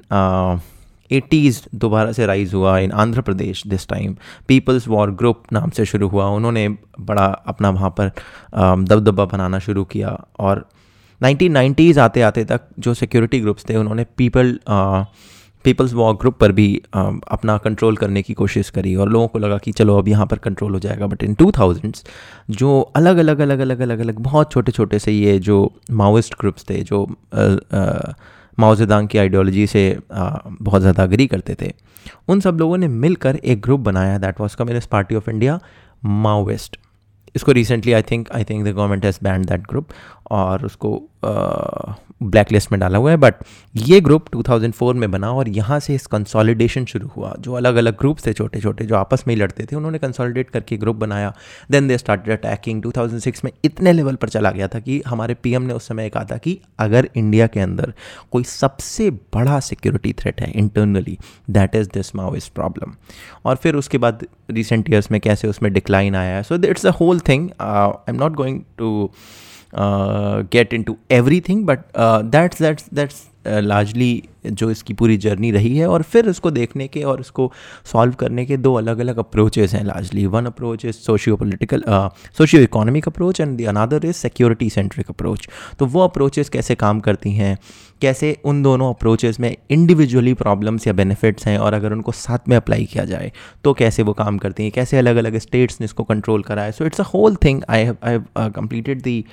eighties 1.13 1.61
दोबारा 1.75 2.13
से 2.13 2.27
राइज़ 2.27 2.55
हुआ 2.55 2.79
in 2.79 2.93
Andhra 2.93 3.21
Pradesh 3.21 3.67
this 3.67 3.89
time 3.89 4.17
People's 4.49 4.89
War 4.89 5.11
Group 5.11 5.43
नाम 5.53 5.71
से 5.71 5.85
शुरू 5.85 6.09
हुआ। 6.09 6.27
उन्होंने 6.27 6.69
बड़ा 7.01 7.27
अपना 7.27 7.71
वहाँ 7.71 7.91
पर 7.91 8.09
दबदबा 8.85 9.25
बनाना 9.25 9.59
शुरू 9.59 9.85
किया 9.85 10.25
और 10.39 10.69
1990s 11.23 11.99
आते 11.99 12.23
आते 12.23 12.45
तक 12.45 12.61
जो 12.79 12.95
सिक्योरिटी 12.95 13.41
ग्रुप्स 13.41 13.65
थे 13.71 13.77
उन्होंने 13.77 14.07
पीपल 14.17 14.59
पीपल्स 15.65 15.93
वॉर 15.95 16.15
ग्रुप 16.15 16.39
पर 16.39 16.53
भी 16.53 16.83
आ, 16.95 17.11
अपना 17.31 17.57
कंट्रोल 17.59 17.97
करने 17.97 18.23
की 18.23 18.35
कोशिश 18.35 18.71
करी 18.71 18.95
और 18.95 19.09
लोगों 19.09 19.29
को 19.29 19.39
लगा 19.39 19.59
कि 19.59 19.73
चलो 19.73 19.99
अब 19.99 20.09
यहाँ 20.09 20.27
पर 20.27 20.39
कंट्रोल 20.39 20.73
हो 20.73 20.79
जाएगा। 20.79 21.07
बट 21.07 21.23
इन 21.23 21.35
टू 21.35 21.53
थाउजेंड्स 21.59 22.05
जो 22.51 22.81
अलग 22.97 23.17
अलग 23.17 23.39
अलग 23.39 23.59
अलग 23.59 23.81
अलग 23.81 23.99
अलग 23.99 24.19
बहुत 24.19 24.53
छोटे 24.53 24.73
छोटे 24.73 24.99
से 24.99 25.13
ये 25.13 25.39
जो 25.39 25.73
माओइस्ट 25.91 26.35
ग्रुप्स 26.41 26.65
थे 26.71 26.81
जो 26.83 27.15
आ, 27.35 27.41
आ, 27.79 28.15
माओजेदांग 28.59 29.09
की 29.09 29.19
आइडियोलॉजी 29.19 29.67
से 29.67 29.99
बहुत 30.13 30.81
ज़्यादा 30.81 31.03
अग्री 31.03 31.27
करते 31.27 31.57
थे। 31.63 31.73
उन 32.29 32.41
सब 32.41 32.59
लोगों 32.59 32.79
ने 32.79 32.89
मिलकर 32.89 33.37
एक 33.37 33.61
ग्रुप 33.61 33.81
बनाया 33.81 34.19
that 34.19 34.41
was 34.41 34.57
Communist 34.57 34.89
Party 34.89 35.15
of 35.15 35.31
India 35.31 35.59
Maoist 36.05 36.77
इसको 37.37 37.53
recently 37.53 37.93
I 37.93 38.03
think 38.03 38.31
I 38.33 38.45
think 38.45 38.65
the 38.65 38.69
government 38.69 39.05
has 39.05 39.19
banned 39.25 39.47
that 39.47 39.61
group 39.61 39.89
और 40.33 40.65
उसको 40.67 41.01
ब्लैक 42.23 42.53
लिस्ट 42.53 42.71
में 42.73 42.79
डाला 42.81 42.99
हुआ 42.99 43.11
है। 43.11 43.17
बट 43.17 43.35
ये 43.75 44.01
ग्रुप 44.01 44.29
2004 44.31 44.95
में 44.95 45.11
बना 45.11 45.31
और 45.33 45.49
यहाँ 45.49 45.79
से 45.81 45.95
इस 45.95 46.07
कंसोलिडेशन 46.07 46.85
शुरू 46.85 47.09
हुआ। 47.17 47.35
जो 47.41 47.53
अलग 47.53 47.77
अलग 47.77 47.99
ग्रुप 47.99 48.19
थे 48.27 48.33
छोटे 48.33 48.61
छोटे 48.61 48.85
जो 48.85 48.97
आपस 48.97 49.25
में 49.27 49.35
ही 49.35 49.41
लड़ते 49.41 49.65
थे, 49.65 49.77
उन्होंने 49.77 49.99
कंसोलिडेट 49.99 50.51
करके 50.51 50.77
ग्रुप 50.77 50.97
बनाया। 50.97 51.33
देन 51.71 51.89
दे 51.89 51.99
स्टार्ट 51.99 52.29
अटैकिंग 52.29 52.83
2006 52.83 53.45
में 53.45 53.51
इतने 53.65 53.93
लेवल 53.93 54.15
पर 54.15 54.29
चला 54.29 54.51
गया 54.51 54.69
था 54.69 54.79
कि 54.79 55.03
हमारे 55.07 55.35
पीएम 55.35 55.63
ने 55.63 55.75
उस 55.75 55.89
समय 55.89 56.09
कहा 56.09 56.25
था 56.25 56.37
कि 56.37 56.59
अगर 56.79 57.09
इंडिया 57.17 57.47
के 57.47 57.61
अंदर 57.61 57.93
कोई 58.33 58.45
सबसे 58.45 59.11
बड़ा 59.11 59.61
सिक्योरिटी 59.61 60.13
थ्रेट 60.13 60.41
है 60.41 60.51
internally 60.51 61.19
that 61.51 61.75
is 61.75 61.89
this 61.95 62.15
Maoist 62.17 62.53
problem 62.53 62.95
और 63.45 63.57
फिर 63.57 63.77
उसके 63.77 63.99
बाद 63.99 64.27
रिसेंट 64.51 64.91
ईयर्स 64.91 65.11
में 65.11 65.21
कैसे 65.21 65.49
उसमें 65.49 65.73
डिक्लाइन 65.73 66.15
आया 66.15 66.37
है। 66.37 66.43
So 66.43 66.55
it's 66.55 66.87
a 66.87 66.91
whole 66.91 67.21
thing 67.21 67.49
I 67.61 68.13
am 68.13 68.17
not 68.17 68.33
going 68.33 68.61
to 68.79 69.11
uh, 69.73 70.43
get 70.43 70.73
into 70.73 70.99
everything 71.11 71.65
but 71.65 71.85
uh, 71.95 72.23
that's 72.23 72.59
that's 72.59 72.85
that's 72.93 73.29
largely 73.47 74.23
जो 74.47 74.71
इसकी 74.71 74.95
पूरी 74.95 75.17
जर्नी 75.17 75.51
रही 75.51 75.77
है 75.77 75.87
और 75.87 76.03
फिर 76.03 76.29
उसको 76.29 76.51
देखने 76.51 76.87
के 76.89 77.03
और 77.03 77.21
इसको 77.21 77.51
सॉल्व 77.93 78.15
करने 78.21 78.45
के 78.47 78.57
दो 78.57 78.73
अलग 78.75 78.99
अलग 78.99 79.19
अप्रोचेज़ 79.19 79.77
हैं 79.77 79.85
largely 79.85 80.27
one 80.27 80.47
approach 80.47 80.85
is 80.85 80.97
socio 80.97 81.37
political 81.37 81.85
socio 82.39 82.63
economic 82.63 83.09
approach 83.09 83.41
and 83.41 83.57
the 83.59 83.67
another 83.69 84.07
is 84.07 84.17
security 84.17 84.71
centric 84.71 85.11
approach 85.11 85.49
तो 85.79 85.87
वो 85.87 86.05
अप्रोचेस 86.05 86.49
कैसे 86.49 86.75
काम 86.75 87.01
करती 87.01 87.33
हैं? 87.33 87.57
कैसे 88.03 88.37
उन 88.45 88.63
दोनों 88.63 88.89
अप्रोचेस 88.95 89.39
में 89.41 89.55
इंडिविजुअली 89.71 90.35
प्रॉब्लम्स 90.35 90.87
या 90.87 90.93
बेनिफिट्स 90.93 91.47
हैं 91.47 91.57
और 91.59 91.75
अगर 91.75 91.93
उनको 91.93 92.13
साथ 92.13 92.49
में 92.49 92.57
अप्लाई 92.57 92.85
किया 92.85 93.05
जाए 93.05 93.31
तो 93.65 93.73
कैसे 93.75 94.03
वो 94.03 94.13
काम 94.13 94.39
करती 94.39 94.63
हैं? 94.63 94.73
कैसे 94.73 94.99
अलग 94.99 95.17
अलग 95.17 95.37
स्टेट्स 95.39 95.81
ने 95.81 95.85
इसको 95.85 96.05
कंट्रोल 96.05 96.43
करा 96.43 96.63
है? 96.63 96.73
So 96.73 96.87
it's 96.87 97.01
a 97.01 97.05
whole 97.05 97.37
thing 97.45 97.63
I 97.71 97.85
have 97.85 97.97
I 98.05 98.19
completed 98.51 99.03
the 99.03 99.25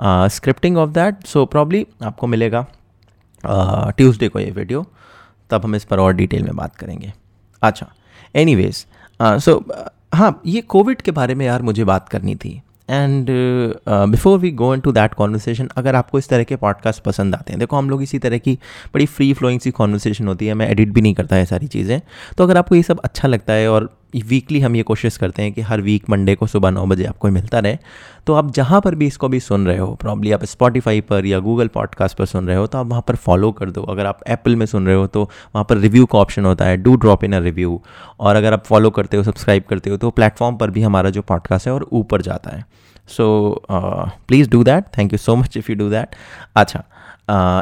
scripting 0.00 0.76
of 0.78 0.90
that 0.90 1.24
so 1.26 1.44
probably 1.46 1.86
आपको 2.02 2.26
मिलेगा। 2.26 2.66
ट्यूसडे 3.44 4.28
को 4.28 4.38
ये 4.38 4.50
वीडियो 4.50 4.86
तब 5.50 5.64
हम 5.64 5.74
इस 5.74 5.84
पर 5.84 6.00
और 6.00 6.14
डिटेल 6.14 6.42
में 6.42 6.56
बात 6.56 6.76
करेंगे। 6.76 7.12
अच्छा 7.62 7.86
एनी 8.34 8.54
वेज 8.54 8.84
सो 9.20 9.62
हाँ 10.14 10.40
ये 10.46 10.60
कोविड 10.60 11.02
के 11.02 11.10
बारे 11.10 11.34
में 11.34 11.44
यार 11.46 11.62
मुझे 11.62 11.84
बात 11.84 12.08
करनी 12.08 12.34
थी। 12.36 12.60
And 12.90 13.26
before 13.88 14.38
we 14.38 14.50
go 14.50 14.72
into 14.80 14.92
that 14.92 15.14
conversation 15.14 15.68
अगर 15.76 15.94
आपको 15.94 16.18
इस 16.18 16.28
तरह 16.28 16.44
के 16.44 16.56
पॉडकास्ट 16.56 17.02
पसंद 17.02 17.34
आते 17.34 17.52
हैं, 17.52 17.58
देखो 17.60 17.76
हम 17.76 17.90
लोग 17.90 18.02
इसी 18.02 18.18
तरह 18.18 18.38
की 18.38 18.58
बड़ी 18.94 19.06
फ्री 19.06 19.32
फ्लोइंग 19.32 19.60
सी 19.60 19.70
कॉन्वर्सेशन 19.70 20.28
होती 20.28 20.46
है, 20.46 20.54
मैं 20.54 20.68
एडिट 20.68 20.88
भी 20.88 21.00
नहीं 21.00 21.14
करता 21.14 21.36
है 21.36 21.44
सारी 21.46 21.66
चीज़ें। 21.66 22.00
तो 22.36 22.44
अगर 22.44 22.56
आपको 22.56 22.74
ये 22.74 22.82
सब 22.82 23.00
अच्छा 23.00 23.28
लगता 23.28 23.52
है 23.52 23.68
और 23.70 23.90
वीकली 24.16 24.60
हम 24.60 24.76
ये 24.76 24.82
कोशिश 24.82 25.16
करते 25.16 25.42
हैं 25.42 25.52
कि 25.52 25.60
हर 25.60 25.80
वीक 25.80 26.08
मंडे 26.10 26.34
को 26.34 26.46
सुबह 26.46 26.70
नौ 26.70 26.84
बजे 26.86 27.04
आपको 27.04 27.28
मिलता 27.28 27.58
रहे। 27.58 27.78
तो 28.26 28.34
आप 28.34 28.50
जहाँ 28.50 28.80
पर 28.80 28.94
भी 28.94 29.06
इसको 29.06 29.28
भी 29.28 29.40
सुन 29.40 29.66
रहे 29.66 29.78
हो 29.78 29.94
प्रॉब्ली 29.94 30.32
आप 30.32 30.44
स्पॉटीफाई 30.44 31.00
पर 31.00 31.26
या 31.26 31.38
गूगल 31.38 31.68
पॉडकास्ट 31.68 32.16
पर 32.18 32.26
सुन 32.26 32.46
रहे 32.46 32.56
हो 32.56 32.66
तो 32.66 32.78
आप 32.78 32.86
वहाँ 32.86 33.02
पर 33.08 33.16
फॉलो 33.16 33.52
कर 33.52 33.70
दो। 33.70 33.82
अगर 33.82 34.06
आप 34.06 34.20
एप्पल 34.28 34.56
में 34.56 34.66
सुन 34.66 34.86
रहे 34.86 34.96
हो 34.96 35.06
तो 35.06 35.22
वहाँ 35.22 35.64
पर 35.64 35.76
रिव्यू 35.76 36.06
का 36.06 36.18
ऑप्शन 36.18 36.44
होता 36.44 36.64
है 36.64 36.76
do 36.76 36.96
drop 36.96 37.24
in 37.24 37.32
a 37.32 37.38
review 37.38 37.80
और 38.20 38.36
अगर 38.36 38.52
आप 38.52 38.64
फॉलो 38.64 38.90
करते 38.90 39.16
हो 39.16 39.22
सब्सक्राइब 39.22 39.64
करते 39.70 39.90
हो 39.90 39.96
तो 39.96 40.10
प्लेटफॉर्म 40.10 40.56
पर 40.56 40.70
भी 40.70 40.82
हमारा 40.82 41.10
जो 41.10 41.22
पॉडकास्ट 41.22 41.66
है 41.66 41.72
और 41.72 41.88
ऊपर 41.92 42.22
जाता 42.22 42.56
है। 42.56 42.64
So 43.08 43.64
please 43.70 44.50
do 44.50 44.64
that 44.64 44.84
thank 44.98 45.12
you 45.12 45.18
so 45.18 45.36
much 45.36 45.56
if 45.56 45.70
you 45.70 45.76
do 45.76 45.90
that 45.90 46.16
अच्छा 46.56 46.84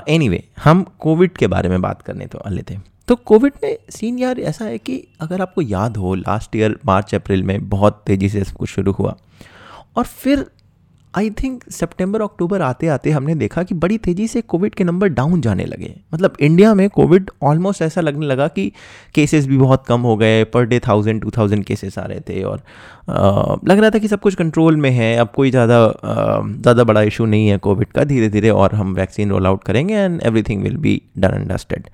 एनी 0.08 0.26
uh, 0.26 0.30
anyway, 0.30 0.62
हम 0.64 0.82
कोविड 1.00 1.36
के 1.36 1.46
बारे 1.46 1.68
में 1.68 1.80
बात 1.82 2.02
करने 2.02 2.26
तो 2.26 2.38
वाले 2.38 2.62
थे 2.70 2.95
तो 3.08 3.14
कोविड 3.16 3.52
में 3.62 3.76
सीन 3.90 4.18
यार 4.18 4.40
ऐसा 4.40 4.64
है 4.64 4.78
कि 4.78 5.02
अगर 5.20 5.40
आपको 5.42 5.62
याद 5.62 5.96
हो 5.96 6.14
लास्ट 6.14 6.56
ईयर 6.56 6.78
मार्च 6.86 7.14
अप्रैल 7.14 7.42
में 7.42 7.68
बहुत 7.68 8.02
तेज़ी 8.06 8.28
से 8.28 8.44
सब 8.44 8.56
कुछ 8.56 8.68
शुरू 8.68 8.92
हुआ। 8.92 9.16
और 9.96 10.04
फिर 10.04 10.44
आई 11.14 11.28
थिंक 11.32 11.62
सितंबर 11.70 12.20
अक्टूबर 12.22 12.62
आते 12.62 12.88
आते 12.88 13.10
हमने 13.10 13.34
देखा 13.34 13.62
कि 13.62 13.74
बड़ी 13.74 13.96
तेज़ी 13.98 14.26
से 14.28 14.40
कोविड 14.42 14.74
के 14.74 14.84
नंबर 14.84 15.08
डाउन 15.08 15.40
जाने 15.40 15.64
लगे। 15.64 15.94
मतलब 16.14 16.36
इंडिया 16.40 16.72
में 16.74 16.88
कोविड 16.90 17.30
ऑलमोस्ट 17.42 17.82
ऐसा 17.82 18.00
लगने 18.00 18.26
लगा 18.26 18.48
कि 18.48 18.70
केसेस 19.14 19.46
भी 19.46 19.56
बहुत 19.58 19.86
कम 19.86 20.00
हो 20.00 20.16
गए 20.16 20.42
per 20.44 20.64
day 20.64 20.80
thousand 20.88 21.22
two 21.22 21.30
thousand 21.36 21.64
cases 21.64 21.98
आ 21.98 22.04
रहे 22.04 22.20
थे 22.20 22.42
और 22.42 22.62
आ, 23.08 23.56
लग 23.68 23.78
रहा 23.78 23.90
था 23.90 23.98
कि 23.98 24.08
सब 24.08 24.20
कुछ 24.20 24.34
कंट्रोल 24.34 24.76
में 24.76 24.90
है। 24.90 25.16
अब 25.16 25.30
कोई 25.36 25.50
ज़्यादा 25.50 25.80
ज़्यादा 26.04 26.84
बड़ा 26.84 27.02
इशू 27.02 27.26
नहीं 27.26 27.48
है 27.48 27.58
कोविड 27.58 27.92
का। 27.92 28.04
धीरे 28.04 28.28
धीरे 28.28 28.50
और 28.50 28.74
हम 28.74 28.94
वैक्सीन 28.94 29.30
रोल 29.30 29.46
आउट 29.46 29.64
करेंगे 29.64 29.94
and 29.94 30.20
everything 30.22 30.62
will 30.62 30.76
be 30.76 31.00
done 31.18 31.34
and 31.34 31.50
dusted 31.52 31.88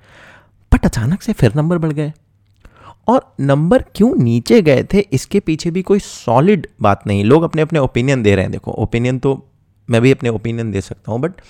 but 0.73 0.85
अचानक 0.85 1.21
से 1.21 1.33
फिर 1.33 1.53
नंबर 1.55 1.77
बढ़ 1.77 1.91
गए। 1.93 2.11
और 3.07 3.35
नंबर 3.39 3.83
क्यों 3.95 4.15
नीचे 4.15 4.61
गए 4.61 4.83
थे, 4.93 4.99
इसके 4.99 5.39
पीछे 5.39 5.71
भी 5.71 5.81
कोई 5.81 5.99
सॉलिड 5.99 6.67
बात 6.81 7.07
नहीं। 7.07 7.23
लोग 7.25 7.43
अपने 7.43 7.61
अपने 7.61 7.79
ओपिनियन 7.79 8.23
दे 8.23 8.35
रहे 8.35 8.43
हैं। 8.43 8.51
देखो 8.51 8.71
ओपिनियन 8.73 9.19
तो 9.19 9.41
मैं 9.89 10.01
भी 10.01 10.11
अपने 10.11 10.29
ओपिनियन 10.29 10.71
दे 10.71 10.81
सकता 10.81 11.11
हूँ 11.11 11.19
बट 11.21 11.41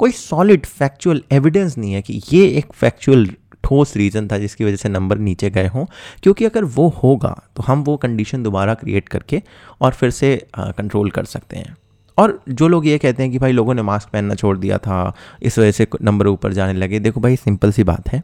कोई 0.00 0.10
सॉलिड 0.10 0.66
फैक्चुअल 0.66 1.22
एविडेंस 1.32 1.76
नहीं 1.78 1.92
है 1.92 2.02
कि 2.02 2.20
ये 2.32 2.46
एक 2.48 2.72
फैक्चुअल 2.72 3.26
ठोस 3.64 3.96
रीज़न 3.96 4.28
था 4.28 4.38
जिसकी 4.38 4.64
वजह 4.64 4.76
से 4.76 4.88
नंबर 4.88 5.18
नीचे 5.18 5.50
गए 5.50 5.66
हों। 5.66 5.84
क्योंकि 6.22 6.44
अगर 6.44 6.64
वो 6.66 6.88
होगा 7.02 7.34
तो 7.56 7.62
हम 7.62 7.82
वो 7.82 7.96
कंडीशन 7.96 8.42
दोबारा 8.42 8.74
क्रिएट 8.74 9.08
करके 9.08 9.42
और 9.80 9.92
फिर 9.92 10.10
से 10.10 10.36
कंट्रोल 10.58 11.10
कर 11.10 11.24
सकते 11.24 11.56
हैं। 11.56 11.76
और 12.18 12.40
जो 12.48 12.68
लोग 12.68 12.86
ये 12.86 12.98
कहते 12.98 13.22
हैं 13.22 13.32
कि 13.32 13.38
भाई 13.38 13.52
लोगों 13.52 13.74
ने 13.74 13.82
मास्क 13.82 14.08
पहनना 14.08 14.34
छोड़ 14.34 14.56
दिया 14.58 14.78
था, 14.78 15.14
इस 15.42 15.58
वजह 15.58 15.70
से 15.70 15.86
नंबर 16.02 16.26
ऊपर 16.26 16.52
जाने 16.52 16.72
लगे। 16.72 16.98
देखो 17.00 17.20
भाई, 17.20 17.36
सिंपल 17.36 17.72
सी 17.72 17.84
बात 17.84 18.08
है 18.08 18.22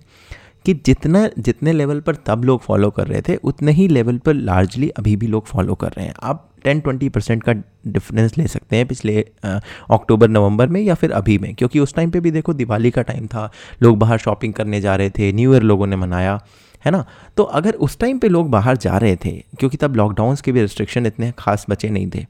कि 0.67 0.75
जितना, 0.87 1.29
जितने 1.39 1.73
लेवल 1.73 2.01
पर 2.01 2.15
तब 2.27 2.45
लोग 2.45 2.61
फॉलो 2.61 2.91
कर 2.91 3.07
रहे 3.07 3.21
थे, 3.21 3.37
उतने 3.37 3.73
ही 3.73 3.89
लेवल 3.89 4.19
पर 4.19 4.35
लार्जली 4.35 4.89
अभी 4.89 5.17
भी 5.17 5.27
लोग 5.27 5.47
फॉलो 5.47 5.75
कर 5.75 5.89
रहे 5.89 6.07
हैं। 6.07 6.15
आप 6.23 6.45
टेन 6.65 6.81
ट्वेंटी 6.81 7.09
परसेंट 7.09 7.43
का 7.43 7.53
डिफरेंस 7.87 8.37
ले 8.39 8.47
सकते 8.47 8.77
हैं 8.77 8.87
पिछले 8.87 9.21
अक्टूबर 9.45 10.29
नवंबर 10.29 10.69
में 10.69 10.81
या 10.81 10.95
फिर 10.95 11.13
अभी 11.13 11.39
में, 11.39 11.55
क्योंकि 11.55 11.81
उस 11.81 11.95
टाइम 11.95 12.11
पे 12.11 12.21
भी 12.21 12.31
देखो 12.31 12.55
दिवाली 12.55 12.91
का 12.91 13.03
टाइम 13.03 13.27
था, 13.27 13.51
लोग 13.83 13.99
बाहर 13.99 14.19
शॉपिंग 14.19 14.55
करने 14.55 14.81
जा 14.81 14.97
रहे 14.97 15.11
थे 15.11 15.33
न्यू 15.33 15.53
ईयर 15.53 15.63
लोगों 15.63 15.87
ने 15.87 15.97
मनाया, 15.97 16.41
है 16.85 16.91
ना? 16.93 17.05
तो 17.37 17.43
अगर 17.43 17.75
उस 17.75 17.99
टाइम 17.99 18.19
पे 18.19 18.29
लोग 18.29 18.51
बाहर 18.51 18.77
जा 18.77 18.97
रहे 18.97 19.17
थे, 19.17 19.31
क्योंकि 19.59 19.77
तब 19.77 19.97
लॉकडाउन्स 19.97 20.41
के 20.41 20.53
भी 20.53 20.61
रिस्ट्रिक्शन 20.61 21.07
इतने 21.07 21.33
खास 21.39 21.67
बचे 21.71 21.91
नहीं 21.91 22.11
थे 22.15 22.27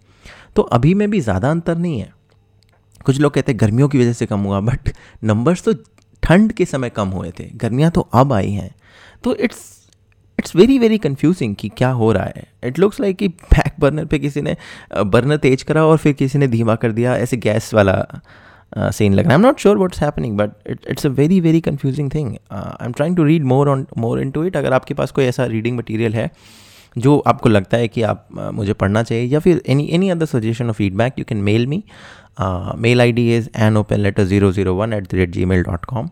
तो 0.57 0.63
अभी 0.63 0.95
में 0.95 1.09
भी 1.11 1.21
ज़्यादा 1.21 1.51
अंतर 1.51 1.79
नहीं 1.79 2.01
है। 2.01 2.13
कुछ 3.07 3.19
लोग 3.21 3.33
कहते 3.35 3.53
हैं 3.53 3.61
गर्मियों 3.61 3.89
की 3.89 3.99
वजह 3.99 4.13
से 4.13 4.27
कम 4.27 4.41
हुआ 4.41 4.61
बट 4.63 4.93
नंबर्स 5.25 5.63
तो 5.65 5.73
ठंड 6.23 6.53
के 6.53 6.65
समय 6.67 6.91
कम 6.91 7.09
हुए 7.09 7.31
थे। 7.39 7.45
गर्मियाँ 7.57 7.91
तो 7.91 8.01
अब 8.01 8.33
आई 8.33 8.51
हैं। 8.51 8.75
तो 9.25 9.35
it's 9.37 9.67
it's 10.39 10.55
very 10.57 10.79
very 10.79 10.99
confusing 10.99 11.55
कि 11.57 11.69
क्या 11.69 11.91
हो 11.93 12.11
रहा 12.13 12.25
है। 12.27 12.47
इट 12.65 12.79
लुक्स 12.79 13.01
लाइक 13.01 13.17
कि 13.17 13.29
बैक 13.29 13.73
बर्नर 13.81 14.05
पे 14.05 14.19
किसी 14.19 14.43
ने 14.43 14.57
बर्नर 14.97 15.37
तेज 15.39 15.63
करा 15.63 15.85
और 15.85 15.97
फिर 15.99 16.13
किसी 16.13 16.39
ने 16.39 16.47
धीमा 16.49 16.75
कर 16.75 16.93
दिया, 16.93 17.17
ऐसे 17.17 17.37
गैस 17.39 17.73
वाला 17.75 18.05
सीन 18.77 19.15
लग 19.15 19.25
रहा 19.25 19.29
है। 19.29 19.35
I 19.35 19.41
am 19.41 19.47
not 19.47 19.61
sure 19.61 19.79
what's 19.79 20.03
happening 20.03 20.37
but 20.39 20.51
it 20.71 20.87
it's 20.91 21.07
a 21.07 21.09
very 21.11 21.41
very 21.41 21.61
confusing 21.61 22.11
thing 22.15 22.35
I 22.53 22.87
am 22.87 22.93
trying 22.93 23.17
to 23.17 23.25
read 23.25 23.45
more 23.45 23.69
on 23.69 23.87
more 23.99 24.21
into 24.31 24.45
it 24.45 24.57
अगर 24.57 24.73
आपके 24.73 24.95
पास 24.95 25.11
कोई 25.11 25.25
ऐसा 25.25 25.45
रीडिंग 25.47 25.77
मटीरियल 25.79 26.15
है 26.15 26.31
जो 26.97 27.19
आपको 27.27 27.49
लगता 27.49 27.77
है 27.77 27.89
कि 27.89 28.03
आप 28.03 28.27
मुझे 28.55 28.73
पढ़ना 28.73 29.03
चाहिए, 29.03 29.25
या 29.25 29.39
फिर 29.41 29.63
एनी 29.67 29.89
एनी 29.93 30.11
अदर 30.11 30.27
सजेशन 30.27 30.67
और 30.67 30.73
feedback 30.73 31.19
you 31.19 31.25
can 31.29 31.39
mail 31.43 31.67
me 31.67 31.83
mail 32.79 33.01
I 33.01 33.13
D 33.13 33.35
is 33.37 33.49
an 33.57 33.77
open 33.77 34.01
letter 34.01 34.25
zero 34.25 34.53
zero 34.53 34.75
one 34.75 34.93
at 34.93 35.11
the 35.11 35.15
rate 35.15 35.31
Gmail 35.45 35.63
dot 35.63 35.85
com 35.85 36.09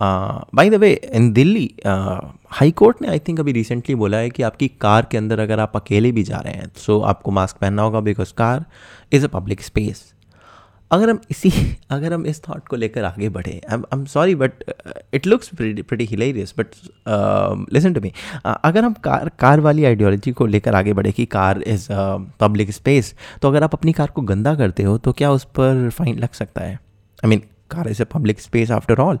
by 0.00 0.70
the 0.70 0.74
way 0.74 0.92
in 1.14 1.32
Delhi 1.32 1.70
high 1.86 2.70
court 2.70 3.02
ने 3.02 3.08
I 3.08 3.18
think 3.18 3.40
अभी 3.40 3.52
recently 3.52 3.94
बोला 3.94 4.18
है 4.18 4.30
कि 4.30 4.42
आपकी 4.42 4.68
car 4.80 5.06
के 5.10 5.18
अंदर 5.18 5.38
अगर 5.38 5.60
आप 5.60 5.76
अकेले 5.76 6.12
भी 6.12 6.22
जा 6.22 6.38
रहे 6.38 6.54
हैं 6.54 6.70
सो 6.76 6.98
so 6.98 7.04
आपको 7.08 7.30
मास्क 7.30 7.56
पहनना 7.56 7.82
होगा 7.82 8.00
because 8.00 8.32
car 8.38 8.64
is 9.12 9.24
a 9.24 9.28
public 9.28 9.62
space 9.62 10.04
अगर 10.90 11.10
हम 11.10 11.18
इसी, 11.30 11.76
अगर 11.90 12.12
हम 12.12 12.26
इस 12.26 12.42
थॉट 12.48 12.68
को 12.68 12.76
लेकर 12.76 13.04
आगे 13.04 13.28
बढ़े 13.28 13.60
I 13.72 13.78
am 13.92 14.04
sorry 14.04 14.34
but 14.34 14.52
it 15.14 15.26
looks 15.26 15.50
pretty 15.54 16.04
hilarious 16.04 16.54
but 16.58 16.66
listen 17.72 17.92
to 17.92 18.00
me 18.00 18.12
अगर 18.46 18.84
हम 18.84 18.92
कार 18.92 19.28
कार 19.28 19.60
वाली 19.60 19.84
आइडियोलॉजी 19.84 20.32
को 20.32 20.46
लेकर 20.46 20.74
आगे 20.74 20.92
बढ़े 20.92 21.12
कि 21.12 21.26
कार 21.26 21.62
इज़ 21.62 21.88
पब्लिक 22.40 22.70
स्पेस 22.70 23.14
तो 23.42 23.48
अगर 23.48 23.62
आप 23.62 23.74
अपनी 23.74 23.92
कार 23.92 24.06
को 24.06 24.22
गंदा 24.22 24.54
करते 24.54 24.82
हो 24.82 24.98
तो 24.98 25.12
क्या 25.12 25.30
उस 25.30 25.44
पर 25.44 25.90
फाइन 25.90 26.18
लग 26.18 26.32
सकता 26.32 26.60
है? 26.60 26.74
I 27.24 27.28
mean 27.28 27.42
car 27.70 27.88
is 27.88 28.02
a 28.02 28.04
public 28.04 28.40
space 28.40 28.70
after 28.70 28.98
all 28.98 29.18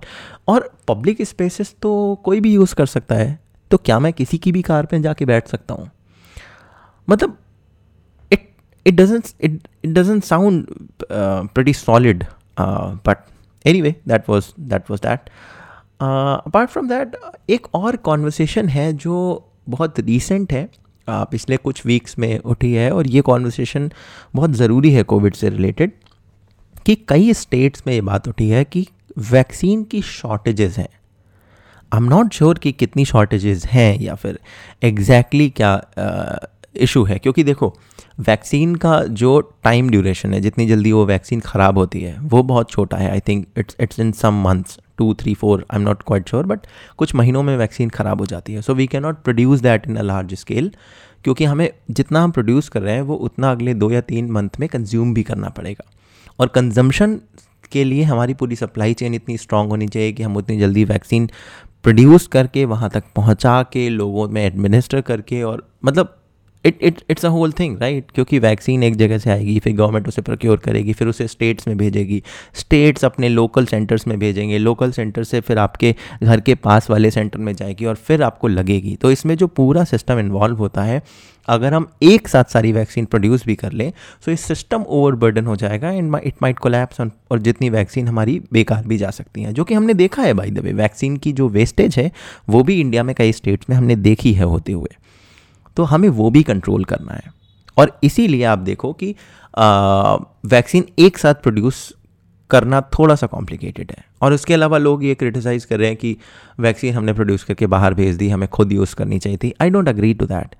और 0.48 0.78
पब्लिक 0.88 1.22
स्पेसेस 1.22 1.74
तो 1.82 2.20
कोई 2.24 2.40
भी 2.40 2.54
यूज़ 2.54 2.74
कर 2.74 2.86
सकता 2.86 3.14
है 3.14 3.38
तो 3.70 3.76
क्या 3.76 3.98
मैं 3.98 4.12
किसी 4.12 4.38
की 4.38 4.52
भी 4.52 4.62
कार 4.62 4.86
पर 4.86 4.98
जाके 4.98 5.24
बैठ 5.24 5.48
सकता 5.48 5.74
हूँ? 5.74 5.90
मतलब 7.10 7.38
it 8.88 8.96
doesn't 8.96 9.34
it, 9.40 9.52
it 9.82 9.92
doesn't 9.94 10.24
sound 10.24 10.66
uh, 11.10 11.42
pretty 11.54 11.72
solid 11.72 12.26
uh, 12.56 12.96
but 13.02 13.28
anyway 13.64 13.94
that 14.06 14.28
was 14.28 14.52
that 14.70 14.90
was 14.90 15.00
that. 15.00 15.30
Apart 16.00 16.70
from 16.70 16.88
that 16.88 17.16
एक 17.50 17.66
और 17.74 17.96
कॉन्वर्सेशन 17.96 18.68
है 18.68 18.92
जो 18.92 19.44
बहुत 19.68 20.00
रिसेंट 20.00 20.52
है 20.52 20.68
uh, 20.68 20.76
पिछले 21.08 21.56
कुछ 21.56 21.86
वीक्स 21.86 22.18
में 22.18 22.38
उठी 22.38 22.72
है 22.72 22.90
और 22.90 23.06
ये 23.06 23.20
कॉन्वर्सेशन 23.20 23.92
बहुत 24.34 24.50
ज़रूरी 24.50 24.90
है 24.90 25.02
कोविड 25.02 25.34
से 25.34 25.50
रिलेटेड 25.50 25.92
कि 26.86 26.94
कई 27.08 27.32
स्टेट्स 27.32 27.82
में 27.86 27.94
ये 27.94 28.00
बात 28.00 28.28
उठी 28.28 28.48
है 28.48 28.64
कि 28.64 28.86
वैक्सीन 29.18 29.84
की 29.84 30.02
शॉर्टेजेस 30.02 30.78
हैं। 30.78 30.88
आई 31.92 31.96
एम 31.96 32.04
नॉट 32.04 32.32
श्योर 32.32 32.58
कि 32.58 32.72
कितनी 32.72 33.04
शॉर्टेजेस 33.04 33.66
हैं 33.66 34.00
या 34.00 34.14
फिर 34.14 34.38
एग्जैक्टली 34.82 35.48
exactly 35.48 35.56
क्या 35.56 35.74
इशू 36.76 37.02
है, 37.04 37.18
क्योंकि 37.18 37.44
देखो 37.44 37.74
वैक्सीन 38.20 38.74
का 38.74 39.02
जो 39.02 39.40
टाइम 39.64 39.90
ड्यूरेशन 39.90 40.34
है, 40.34 40.40
जितनी 40.40 40.66
जल्दी 40.66 40.92
वो 40.92 41.04
वैक्सीन 41.06 41.40
ख़राब 41.40 41.78
होती 41.78 42.00
है, 42.00 42.18
वो 42.20 42.42
बहुत 42.44 42.70
छोटा 42.70 42.96
है। 42.96 43.10
I 43.10 43.20
think 43.20 43.46
it's 43.58 43.76
it's 43.80 44.00
in 44.00 44.12
some 44.14 44.42
months 44.44 44.78
two 44.98 45.12
three 45.14 45.34
four 45.34 45.64
I 45.70 45.80
am 45.80 45.84
not 45.84 46.02
quite 46.02 46.28
sure 46.28 46.46
but 46.46 46.66
कुछ 46.98 47.14
महीनों 47.14 47.42
में 47.42 47.56
वैक्सीन 47.56 47.88
ख़राब 47.90 48.20
हो 48.20 48.26
जाती 48.26 48.52
है। 48.52 48.62
So 48.62 48.74
we 48.74 48.86
can 48.86 49.02
not 49.02 49.22
produce 49.22 49.60
that 49.60 49.88
in 49.88 49.96
a 49.96 50.02
large 50.02 50.34
scale 50.34 50.70
क्योंकि 51.24 51.44
हमें 51.44 51.68
जितना 51.90 52.22
हम 52.22 52.30
प्रोड्यूस 52.30 52.68
कर 52.68 52.82
रहे 52.82 52.94
हैं, 52.94 53.02
वो 53.02 53.14
उतना 53.16 53.50
अगले 53.50 53.74
दो 53.74 53.90
या 53.90 54.00
तीन 54.02 54.30
मंथ 54.30 54.60
में 54.60 54.68
कंज्यूम 54.68 55.14
भी 55.14 55.22
करना 55.22 55.48
पड़ेगा। 55.48 55.90
और 56.38 56.48
कंजम्पशन 56.48 57.18
के 57.72 57.84
लिए 57.84 58.02
हमारी 58.02 58.34
पूरी 58.34 58.56
सप्लाई 58.56 58.94
चेन 58.94 59.14
इतनी 59.14 59.36
स्ट्रांग 59.38 59.70
होनी 59.70 59.88
चाहिए 59.88 60.12
कि 60.12 60.22
हम 60.22 60.36
उतनी 60.36 60.58
जल्दी 60.58 60.84
वैक्सीन 60.84 61.28
प्रोड्यूस 61.82 62.26
करके, 62.26 62.64
वहाँ 62.64 62.90
तक 62.90 63.04
पहुँचा 63.16 63.62
के, 63.62 63.88
लोगों 63.88 64.28
में 64.28 64.44
एडमिनिस्टर 64.44 65.00
करके 65.00 65.42
और 65.42 65.66
मतलब 65.84 66.15
it 66.66 66.78
it 66.82 67.02
it's 67.10 67.24
a 67.24 67.28
whole 67.28 67.52
thing 67.52 67.78
right 67.80 68.10
क्योंकि 68.14 68.38
वैक्सीन 68.38 68.82
एक 68.82 68.96
जगह 68.96 69.18
से 69.18 69.30
आएगी, 69.30 69.58
फिर 69.58 69.74
गवर्नमेंट 69.76 70.08
उसे 70.08 70.22
प्रोक्योर 70.22 70.56
करेगी, 70.58 70.92
फिर 70.92 71.08
उसे 71.08 71.26
स्टेट्स 71.28 71.68
में 71.68 71.76
भेजेगी। 71.78 72.22
स्टेट्स 72.54 73.04
अपने 73.04 73.28
लोकल 73.28 73.66
सेंटर्स 73.66 74.06
में 74.06 74.18
भेजेंगे। 74.18 74.58
लोकल 74.58 74.92
सेंटर 74.92 75.24
से 75.24 75.40
फिर 75.40 75.58
आपके 75.58 75.94
घर 76.22 76.40
के 76.40 76.54
पास 76.56 76.90
वाले 76.90 77.10
सेंटर 77.10 77.38
में 77.38 77.54
जाएगी 77.54 77.84
और 77.84 77.94
फिर 77.96 78.22
आपको 78.22 78.48
लगेगी। 78.48 78.96
तो 78.96 79.10
इसमें 79.10 79.36
जो 79.36 79.46
पूरा 79.48 79.84
सिस्टम 79.84 80.18
इन्वॉल्व 80.18 80.56
होता 80.56 80.82
है, 80.82 81.02
अगर 81.48 81.74
हम 81.74 81.86
एक 82.02 82.28
साथ 82.28 82.44
सारी 82.44 82.72
वैक्सीन 82.72 83.04
प्रोड्यूस 83.04 83.44
भी 83.46 83.54
कर 83.54 83.72
लें 83.72 83.92
तो 84.24 84.32
इस 84.32 84.40
सिस्टम 84.40 84.82
ओवरबर्डन 84.82 85.46
हो 85.46 85.54
जाएगा 85.56 85.90
एंड 85.90 86.16
इट 86.16 86.34
माइट 86.42 86.58
कोलैप्स 86.58 87.00
और 87.00 87.38
जितनी 87.38 87.70
वैक्सीन 87.70 88.08
हमारी 88.08 88.40
बेकार 88.52 88.86
भी 88.86 88.96
जा 88.98 89.10
सकती 89.10 89.42
हैं। 89.42 89.52
जो 89.54 89.64
कि 89.64 89.74
हमने 89.74 89.94
देखा 89.94 90.22
है 90.22 90.32
बाई 90.34 90.50
द 90.50 90.58
वे 90.58 90.72
वैक्सीन 90.74 91.16
की 91.16 91.32
जो 91.32 91.48
वेस्टेज 91.48 91.96
है, 91.96 92.10
वो 92.48 92.62
भी 92.62 92.80
इंडिया 92.80 93.02
में 93.02 93.14
कई 93.14 93.32
स्टेट्स 93.32 93.70
में 93.70 93.76
हमने 93.76 93.96
देखी 93.96 94.32
है 94.32 94.44
होते 94.44 94.72
हुए। 94.72 94.94
तो 95.76 95.84
हमें 95.84 96.08
वो 96.08 96.30
भी 96.30 96.42
कंट्रोल 96.42 96.84
करना 96.84 97.12
है। 97.12 97.32
और 97.76 97.98
इसीलिए 98.04 98.44
आप 98.44 98.58
देखो 98.58 98.92
कि 98.92 99.14
वैक्सीन 100.46 100.84
एक 100.98 101.18
साथ 101.18 101.34
प्रोड्यूस 101.34 101.92
करना 102.50 102.80
थोड़ा 102.98 103.14
सा 103.14 103.26
कॉम्प्लिकेटेड 103.26 103.90
है। 103.90 104.04
और 104.22 104.32
उसके 104.32 104.54
अलावा 104.54 104.78
लोग 104.78 105.04
ये 105.04 105.14
क्रिटिसाइज 105.14 105.64
कर 105.64 105.78
रहे 105.78 105.88
हैं 105.88 105.96
कि 105.96 106.16
वैक्सीन 106.60 106.94
हमने 106.94 107.12
प्रोड्यूस 107.12 107.44
करके 107.44 107.66
बाहर 107.66 107.94
भेज 107.94 108.16
दी, 108.16 108.28
हमें 108.28 108.48
खुद 108.48 108.72
यूज़ 108.72 108.94
करनी 108.94 109.18
चाहिए 109.18 109.38
थी। 109.38 109.52
I 109.62 109.70
don't 109.70 109.88
agree 109.88 110.12
to 110.14 110.26
that 110.26 110.54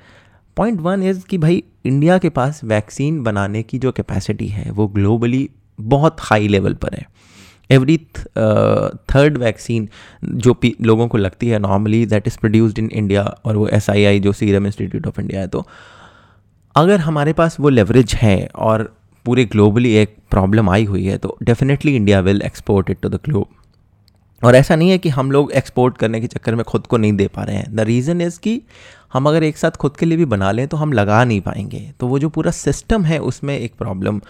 point 0.56 0.80
one 0.80 1.02
is 1.02 1.24
कि 1.26 1.38
भाई 1.38 1.62
इंडिया 1.84 2.18
के 2.18 2.28
पास 2.30 2.60
वैक्सीन 2.64 3.22
बनाने 3.22 3.62
की 3.62 3.78
जो 3.78 3.92
कैपेसिटी 3.92 4.46
है, 4.46 4.70
वो 4.70 4.86
ग्लोबली 4.88 5.48
बहुत 5.78 6.16
हाई 6.20 6.48
लेवल 6.48 6.74
पर 6.74 6.94
है। 6.94 7.06
एवरी 7.70 7.98
थर्ड 9.14 9.38
वैक्सीन 9.38 9.88
जो 10.24 10.60
लोगों 10.82 11.08
को 11.08 11.18
लगती 11.18 11.48
है 11.48 11.58
normally 11.58 12.06
that 12.06 12.26
is 12.26 12.38
produced 12.38 12.78
in 12.78 12.90
India 12.92 13.22
और 13.44 13.56
वो 13.56 13.68
एस 13.68 13.90
आई 13.90 14.04
आई 14.04 14.20
जो 14.20 14.32
सीरम 14.32 14.66
इंस्टीट्यूट 14.66 15.06
ऑफ़ 15.06 15.20
इंडिया 15.20 15.40
है 15.40 15.48
तो 15.48 15.66
अगर 16.76 17.00
हमारे 17.00 17.32
पास 17.32 17.60
वो 17.60 17.68
लेवरेज 17.68 18.14
है 18.14 18.48
और 18.54 18.96
पूरे 19.24 19.44
ग्लोबली 19.44 19.94
एक 19.94 20.16
प्रॉब्लम 20.30 20.70
आई 20.70 20.84
हुई 20.84 21.04
है 21.04 21.18
तो 21.18 21.38
definitely 21.42 21.96
India 21.96 22.20
will 22.20 22.42
export 22.42 22.90
it 22.90 23.00
to 23.00 23.08
the 23.08 23.14
globe 23.14 23.46
और 24.44 24.54
ऐसा 24.54 24.76
नहीं 24.76 24.90
है 24.90 24.98
कि 24.98 25.08
हम 25.08 25.30
लोग 25.30 25.52
एक्सपोर्ट 25.52 25.98
करने 25.98 26.20
के 26.20 26.26
चक्कर 26.26 26.54
में 26.54 26.64
खुद 26.64 26.86
को 26.86 26.96
नहीं 26.96 27.12
दे 27.12 27.28
पा 27.28 27.44
रहे 27.44 27.56
हैं। 27.56 27.76
द 27.76 27.80
रीज़न 27.80 28.20
इज़ 28.20 28.40
कि 28.40 28.62
हम 29.16 29.28
अगर 29.28 29.42
एक 29.42 29.56
साथ 29.56 29.76
खुद 29.76 29.96
के 29.96 30.06
लिए 30.06 30.18
भी 30.18 30.24
बना 30.26 30.50
लें 30.52 30.66
तो 30.68 30.76
हम 30.76 30.92
लगा 30.92 31.24
नहीं 31.24 31.40
पाएँगे। 31.40 31.80
तो 32.00 32.06
वो 32.06 32.18
जो 32.18 32.28
पूरा 32.28 32.50
सिस्टम 32.50 33.04
है, 33.04 33.18
उसमें 33.20 33.58
एक 33.58 33.74
प्रॉब्लम 33.78 34.20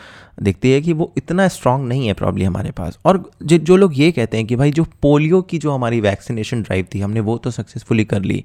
दिखती 0.42 0.70
है 0.70 0.80
कि 0.80 0.92
वो 0.92 1.12
इतना 1.16 1.46
स्ट्रांग 1.48 1.86
नहीं 1.88 2.06
है 2.06 2.14
प्रॉब्लम 2.14 2.46
हमारे 2.46 2.70
पास। 2.70 2.98
और 3.04 3.22
जो 3.42 3.58
जो 3.58 3.76
लोग 3.76 3.98
ये 3.98 4.10
कहते 4.12 4.36
हैं 4.36 4.46
कि 4.46 4.56
भाई 4.56 4.70
जो 4.70 4.84
पोलियो 5.02 5.40
की 5.42 5.58
जो 5.58 5.72
हमारी 5.72 6.00
वैक्सीनेशन 6.00 6.62
ड्राइव 6.62 6.86
थी, 6.94 7.00
हमने 7.00 7.20
वो 7.20 7.36
तो 7.38 7.50
सक्सेसफुली 7.50 8.04
कर 8.04 8.22
ली 8.22 8.44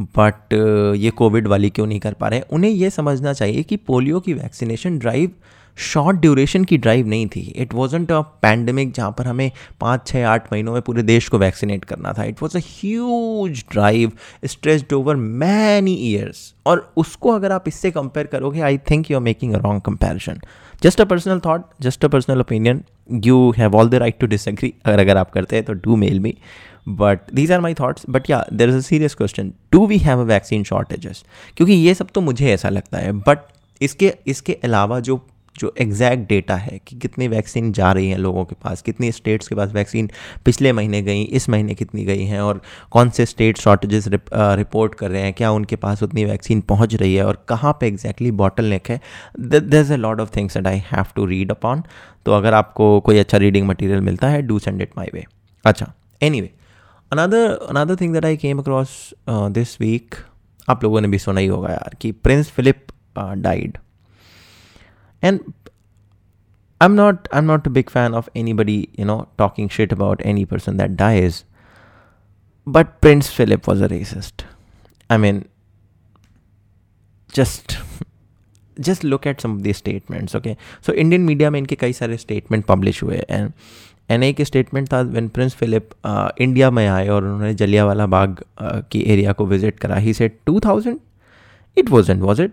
बट 0.00 0.54
ये 0.96 1.10
कोविड 1.12 1.48
वाली 1.48 1.70
क्यों 1.70 1.86
नहीं 1.86 2.00
कर 2.00 2.12
पा 2.12 2.28
रहे? 2.28 2.40
उन्हें 2.40 2.70
ये 2.70 2.90
समझना 2.90 3.32
चाहिए 3.32 3.62
कि 3.62 3.76
पोलियो 3.76 4.20
की 4.20 4.34
वैक्सीनेशन 4.34 4.98
ड्राइव 4.98 5.30
शॉर्ट 5.78 6.18
ड्यूरेशन 6.20 6.64
की 6.64 6.78
ड्राइव 6.78 7.06
नहीं 7.08 7.26
थी. 7.26 7.40
इट 7.56 7.74
वॉजेंट 7.74 8.12
अ 8.12 8.20
पैंडमिक 8.42 8.92
जहाँ 8.92 9.10
पर 9.18 9.26
हमें 9.26 9.50
पाँच 9.80 10.06
छः 10.06 10.26
आठ 10.28 10.52
महीनों 10.52 10.72
में 10.72 10.82
पूरे 10.82 11.02
देश 11.02 11.28
को 11.28 11.38
वैक्सीनेट 11.38 11.84
करना 11.84 12.12
था. 12.18 12.24
It 12.24 12.42
was 12.42 12.56
a 12.58 12.60
huge 12.64 13.64
drive 13.72 14.12
stressed 14.44 14.92
over 14.92 15.16
many 15.16 15.94
years 16.10 16.52
और 16.66 16.92
उसको 16.96 17.32
अगर 17.32 17.52
आप 17.52 17.68
इससे 17.68 17.90
कंपेयर 17.90 18.26
करोगे 18.26 18.60
I 18.60 18.78
think 18.90 19.10
you 19.10 19.16
are 19.16 19.22
making 19.22 19.54
a 19.54 19.58
wrong 19.58 19.82
comparison 19.82 20.40
just 20.82 21.00
a 21.00 21.04
personal 21.04 21.40
thought 21.40 21.62
just 21.82 22.04
a 22.04 22.08
personal 22.08 22.40
opinion 22.40 22.82
you 23.24 23.50
have 23.58 23.76
all 23.76 23.88
the 23.88 23.94
right 23.94 24.18
to 24.20 24.26
disagree 24.26 24.72
अगर 24.84 24.98
अगर 25.00 25.16
आप 25.16 25.30
करते 25.30 25.56
हैं 25.56 25.64
तो 25.64 25.72
do 25.74 25.96
mail 25.96 26.20
me 26.20 26.34
but 26.88 27.20
these 27.34 27.52
are 27.52 27.60
my 27.60 27.74
thoughts 27.74 28.04
but 28.10 28.30
yeah 28.30 28.44
there 28.52 28.68
is 28.68 28.76
a 28.76 28.80
serious 28.80 29.14
question 29.14 29.52
do 29.72 29.86
we 29.86 29.98
have 29.98 30.20
a 30.20 30.24
vaccine 30.24 30.64
shortages 30.64 31.24
क्योंकि 31.56 31.74
ये 31.74 31.94
सब 31.94 32.10
तो 32.14 32.20
मुझे 32.20 32.52
ऐसा 32.52 32.68
लगता 32.68 32.98
है. 32.98 33.12
बट 33.12 33.38
इसके 33.80 34.12
इसके 34.26 34.58
अलावा 34.64 35.00
जो 35.00 35.16
जो 35.56 35.72
एग्जैक्ट 35.80 36.28
डेटा 36.28 36.56
है 36.56 36.78
कि 36.86 36.96
कितनी 36.98 37.28
वैक्सीन 37.28 37.72
जा 37.72 37.90
रही 37.92 38.08
हैं 38.08 38.18
लोगों 38.18 38.44
के 38.44 38.54
पास, 38.64 38.82
कितनी 38.82 39.10
स्टेट्स 39.12 39.48
के 39.48 39.54
पास 39.54 39.72
वैक्सीन 39.72 40.10
पिछले 40.44 40.72
महीने 40.72 41.02
गई, 41.02 41.22
इस 41.22 41.48
महीने 41.48 41.74
कितनी 41.74 42.04
गई 42.04 42.24
हैं 42.24 42.40
और 42.40 42.60
कौन 42.90 43.10
से 43.10 43.26
स्टेट 43.26 43.58
शॉर्टेजेस 43.58 44.08
रिपोर्ट 44.08 44.94
कर 44.94 45.10
रहे 45.10 45.22
हैं, 45.22 45.32
क्या 45.32 45.50
उनके 45.50 45.76
पास 45.76 46.02
उतनी 46.02 46.24
वैक्सीन 46.24 46.60
पहुँच 46.60 46.94
रही 46.94 47.14
है 47.14 47.24
और 47.24 47.44
कहाँ 47.48 47.76
पे 47.80 47.86
एग्जैक्टली 47.86 48.30
बॉटल 48.42 48.64
नेक 48.64 48.90
है 48.90 49.00
is 49.80 49.92
a 49.92 49.96
lot 49.96 50.20
of 50.20 50.36
things 50.36 50.56
and 50.56 50.66
I 50.66 50.82
have 50.92 51.06
to 51.16 51.24
read 51.26 51.50
upon 51.50 51.82
तो 52.26 52.32
अगर 52.32 52.54
आपको 52.54 53.00
कोई 53.00 53.18
अच्छा 53.18 53.38
रीडिंग 53.38 53.66
मटीरियल 53.68 54.00
मिलता 54.00 54.28
है 54.28 54.42
do 54.42 54.58
send 54.58 54.82
it 54.82 54.90
my 54.98 55.10
way 55.14 55.24
अच्छा 55.64 55.92
anyway 56.40 56.50
another 57.12 57.50
another 57.68 57.96
thing 57.96 58.12
that 58.12 58.24
I 58.24 58.36
came 58.36 58.58
across 58.58 59.14
this 59.28 59.80
week 59.80 60.14
आप 60.68 60.84
लोगों 60.84 61.00
ने 61.00 61.08
भी 61.08 61.18
सुना 61.18 61.40
ही 61.40 61.46
होगा 61.46 61.68
यार 61.68 61.96
कि 62.00 62.12
Prince 62.12 62.50
Philip 62.50 62.86
died 63.18 63.78
and 65.21 65.53
i'm 66.81 66.95
not 66.95 67.27
i'm 67.31 67.45
not 67.45 67.67
a 67.67 67.69
big 67.69 67.89
fan 67.89 68.13
of 68.13 68.29
anybody 68.35 68.77
you 68.97 69.05
know 69.05 69.27
talking 69.37 69.69
shit 69.69 69.91
about 69.91 70.25
any 70.33 70.45
person 70.45 70.77
that 70.77 70.97
dies 70.97 71.43
but 72.67 72.99
prince 73.01 73.29
philip 73.29 73.67
was 73.67 73.81
a 73.81 73.87
racist 73.87 74.45
i 75.09 75.17
mean 75.17 75.45
just 77.29 77.77
just 78.77 79.03
look 79.03 79.25
at 79.25 79.41
some 79.41 79.55
of 79.57 79.63
these 79.63 79.77
statements 79.77 80.35
okay 80.35 80.57
so 80.81 80.93
indian 80.93 81.25
media 81.25 81.49
में 81.51 81.59
इनके 81.59 81.75
कई 81.75 81.93
सारे 81.93 82.17
statement 82.17 82.65
publish 82.65 83.03
हुए 83.03 83.23
and 83.29 83.51
N 84.11 84.23
A 84.23 84.31
K 84.33 84.45
statement 84.45 84.91
था 84.93 85.01
when 85.01 85.27
Prince 85.35 85.55
Philip 85.55 85.89
India 86.41 86.69
में 86.71 86.87
आए 86.87 87.07
और 87.07 87.23
उन्होंने 87.23 87.53
जलियावाला 87.53 88.05
बाग 88.05 88.43
uh, 88.61 88.81
की 88.91 89.01
एरिया 89.13 89.33
को 89.33 89.45
विजिट 89.45 89.79
करा 89.79 89.95
he 89.95 90.13
said 90.13 90.37
2000 90.49 90.97
it 91.77 91.89
wasn't 91.89 92.21
was 92.21 92.41
it 92.41 92.51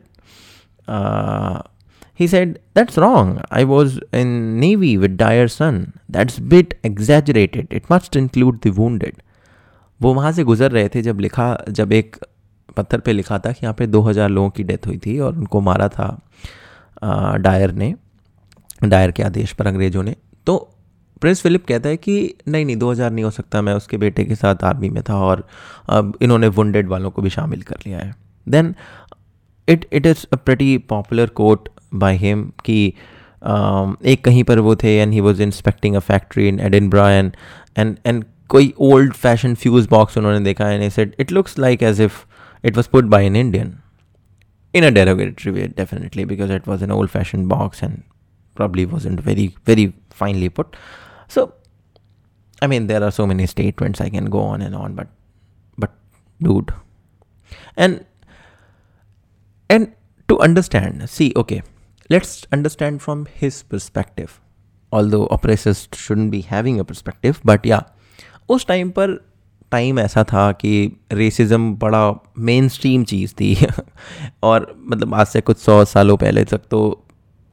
He 2.19 2.27
said, 2.27 2.59
That's 2.73 2.97
wrong. 2.97 3.41
I 3.51 3.63
was 3.65 3.99
in 4.13 4.59
Navy 4.59 4.97
with 4.97 5.17
Dyer 5.17 5.47
son. 5.49 5.93
That's 6.09 6.39
bit 6.39 6.75
exaggerated. 6.83 7.67
It 7.71 7.89
must 7.89 8.15
include 8.15 8.61
the 8.61 8.71
wounded. 8.71 9.21
वो 10.01 10.13
वहाँ 10.13 10.31
से 10.31 10.43
गुजर 10.43 10.71
रहे 10.71 10.89
थे 10.89 11.01
जब 11.01 11.19
लिखा 11.19 11.45
जब 11.69 11.93
एक 11.93 12.15
पत्थर 12.77 12.99
पे 12.99 13.13
लिखा 13.13 13.37
था 13.39 13.51
कि 13.51 13.59
यहाँ 13.63 13.73
पे 13.73 13.87
2000 13.87 14.29
लोगों 14.29 14.49
की 14.49 14.63
डेथ 14.63 14.87
हुई 14.87 14.97
थी 15.05 15.17
और 15.19 15.35
उनको 15.35 15.61
मारा 15.61 15.87
था 15.89 16.07
डायर 17.37 17.71
ने 17.73 17.93
डायर 18.83 19.11
के 19.11 19.23
आदेश 19.23 19.53
पर 19.53 19.67
अंग्रेज़ों 19.67 20.03
ने 20.03 20.15
तो 20.47 20.57
प्रिंस 21.21 21.41
फिलिप 21.41 21.65
कहता 21.65 21.89
है 21.89 21.97
कि 21.97 22.15
नहीं 22.47 22.65
नहीं 22.65 22.77
2000 22.77 23.11
नहीं 23.11 23.23
हो 23.25 23.31
सकता 23.31 23.61
मैं 23.61 23.73
उसके 23.73 23.97
बेटे 23.97 24.23
के 24.25 24.35
साथ 24.35 24.63
आर्मी 24.63 24.89
में 24.89 25.01
था 25.09 25.19
और 25.25 25.47
अब 25.89 26.17
इन्होंने 26.21 26.47
वुंडेड 26.57 26.89
वालों 26.89 27.11
को 27.11 27.21
भी 27.21 27.29
शामिल 27.29 27.61
कर 27.61 27.77
लिया 27.85 27.99
है 27.99 28.13
then 28.47 28.73
it 29.67 29.87
it 29.93 30.05
is 30.05 30.25
a 30.33 30.35
pretty 30.35 30.77
popular 30.89 31.27
quote 31.39 31.69
by 31.94 32.16
him 32.16 32.50
कि 32.64 32.92
um, 33.42 33.96
एक 34.04 34.24
कहीं 34.24 34.44
पर 34.44 34.58
वो 34.58 34.74
थे 34.82 34.96
and 34.98 35.12
he 35.12 35.20
was 35.20 35.40
inspecting 35.40 35.96
a 35.96 36.00
factory 36.08 36.48
in 36.48 36.60
Edinburgh 36.60 37.10
and 37.10 37.36
and 37.78 37.96
and 38.06 38.24
कोई 38.48 38.72
ओल्ड 38.80 39.12
फैशन 39.14 39.54
फ्यूज 39.54 39.86
बॉक्स 39.90 40.18
उन्होंने 40.18 40.40
देखा 40.44 40.70
and 40.70 40.88
said 40.90 41.14
it 41.20 41.32
looks 41.32 41.58
like 41.58 41.82
as 41.82 42.00
if 42.00 42.24
it 42.64 42.76
was 42.76 42.86
put 42.86 43.04
by 43.04 43.26
an 43.26 43.36
Indian 43.36 43.76
in 44.74 44.84
a 44.84 44.90
derogatory 44.90 45.52
way 45.52 45.66
definitely 45.68 46.24
because 46.24 46.50
it 46.50 46.66
was 46.66 46.82
an 46.82 46.90
old 46.90 47.10
fashioned 47.10 47.48
box 47.48 47.82
and 47.82 48.02
probably 48.56 48.84
wasn't 48.86 49.20
very 49.20 49.54
very 49.64 49.92
finely 50.10 50.48
put 50.48 50.76
so 51.28 51.54
i 52.62 52.66
mean 52.66 52.86
there 52.86 53.02
are 53.02 53.10
so 53.10 53.26
many 53.26 53.46
statements 53.46 54.00
i 54.00 54.08
can 54.08 54.26
go 54.26 54.40
on 54.40 54.62
and 54.62 54.74
on 54.74 54.94
but 54.94 55.08
but 55.78 55.90
dude 56.40 56.72
and 57.76 58.04
and 59.70 59.92
to 60.28 60.38
understand 60.40 61.08
see 61.08 61.32
okay 61.36 61.62
let's 62.13 62.45
understand 62.53 63.01
from 63.01 63.25
his 63.43 63.63
perspective. 63.73 64.29
Although 64.93 65.27
oppressors 65.37 65.87
shouldn't 65.93 66.31
be 66.31 66.41
having 66.53 66.79
a 66.79 66.83
perspective, 66.83 67.35
but 67.45 67.63
yeah. 67.65 67.81
उस 68.49 68.67
time 68.67 68.89
पर 68.89 69.31
time 69.71 69.99
ऐसा 69.99 70.23
था 70.23 70.51
कि 70.51 70.97
racism 71.11 71.75
बड़ा 71.75 72.13
main 72.37 72.69
stream 72.69 73.03
चीज़ 73.03 73.33
थी। 73.33 73.57
और 74.43 74.75
मतलब 74.87 75.13
आज 75.13 75.27
से 75.27 75.41
कुछ 75.41 75.57
सौ 75.57 75.85
सालों 75.85 76.17
पहले 76.17 76.45
तक 76.45 76.61
तो 76.71 77.05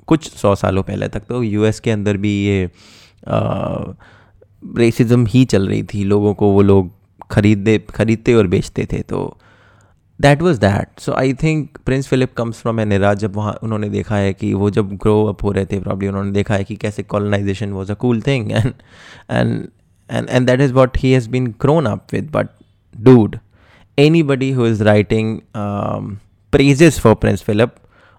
कुछ 0.07 0.31
सौ 0.31 0.55
सालों 0.55 0.83
पहले 0.83 1.09
तक 1.09 1.21
तो 1.21 1.43
यूएस 1.43 1.81
के 1.81 1.91
अंदर 1.91 2.17
भी 2.17 2.45
ये 2.47 2.71
रेसिज्म 4.77 5.27
ही 5.27 5.45
चल 5.45 5.69
रही 5.69 5.83
थी। 5.83 6.05
लोगों 6.05 6.35
को 6.35 6.53
वो 6.53 6.63
लोग 6.63 6.93
खरीदते 7.31 7.79
खरीदते 7.79 8.35
और 8.35 8.47
बेचते 8.47 8.89
थे 8.93 9.03
तो 9.03 9.39
that 10.23 10.43
was 10.43 10.59
that 10.61 11.01
so 11.01 11.13
I 11.13 11.33
think 11.35 11.79
Prince 11.87 12.09
Philip 12.09 12.35
comes 12.35 12.61
from 12.63 12.81
an 12.81 12.93
era 12.93 13.13
जब 13.15 13.37
वहाँ 13.37 13.53
उन्होंने 13.63 13.89
देखा 13.89 14.17
है 14.17 14.33
कि 14.33 14.53
वो 14.55 14.71
जब 14.71 14.97
ग्रो 14.97 15.25
अप 15.25 15.43
हो 15.45 15.53
रहे 15.53 15.67
थे 15.67 15.81
प्रॉब्ली 15.81 16.09
उन्होंने 16.09 16.33
देखा 16.33 16.55
है 16.55 16.65
कि 16.65 16.77
कैसे 16.77 17.03
colonisation 17.05 17.73
was 17.73 17.93
a 17.93 17.95
cool 17.95 18.21
thing 18.23 18.53
and 18.53 18.73
and 19.31 19.67
and 20.11 20.29
and 20.29 20.47
that 20.47 20.61
is 20.61 20.73
what 20.73 20.99
he 20.99 21.13
has 21.13 21.29
been 21.31 21.47
grown 21.61 21.87
up 21.87 22.07
with 22.13 22.31
but 22.31 22.49
dude 22.95 23.39
anybody 24.23 24.51
who 24.53 24.67
is 24.67 24.83
writing 24.83 25.39
praises 26.53 27.01
for 27.01 27.15
Prince 27.15 27.43
Philip 27.43 27.75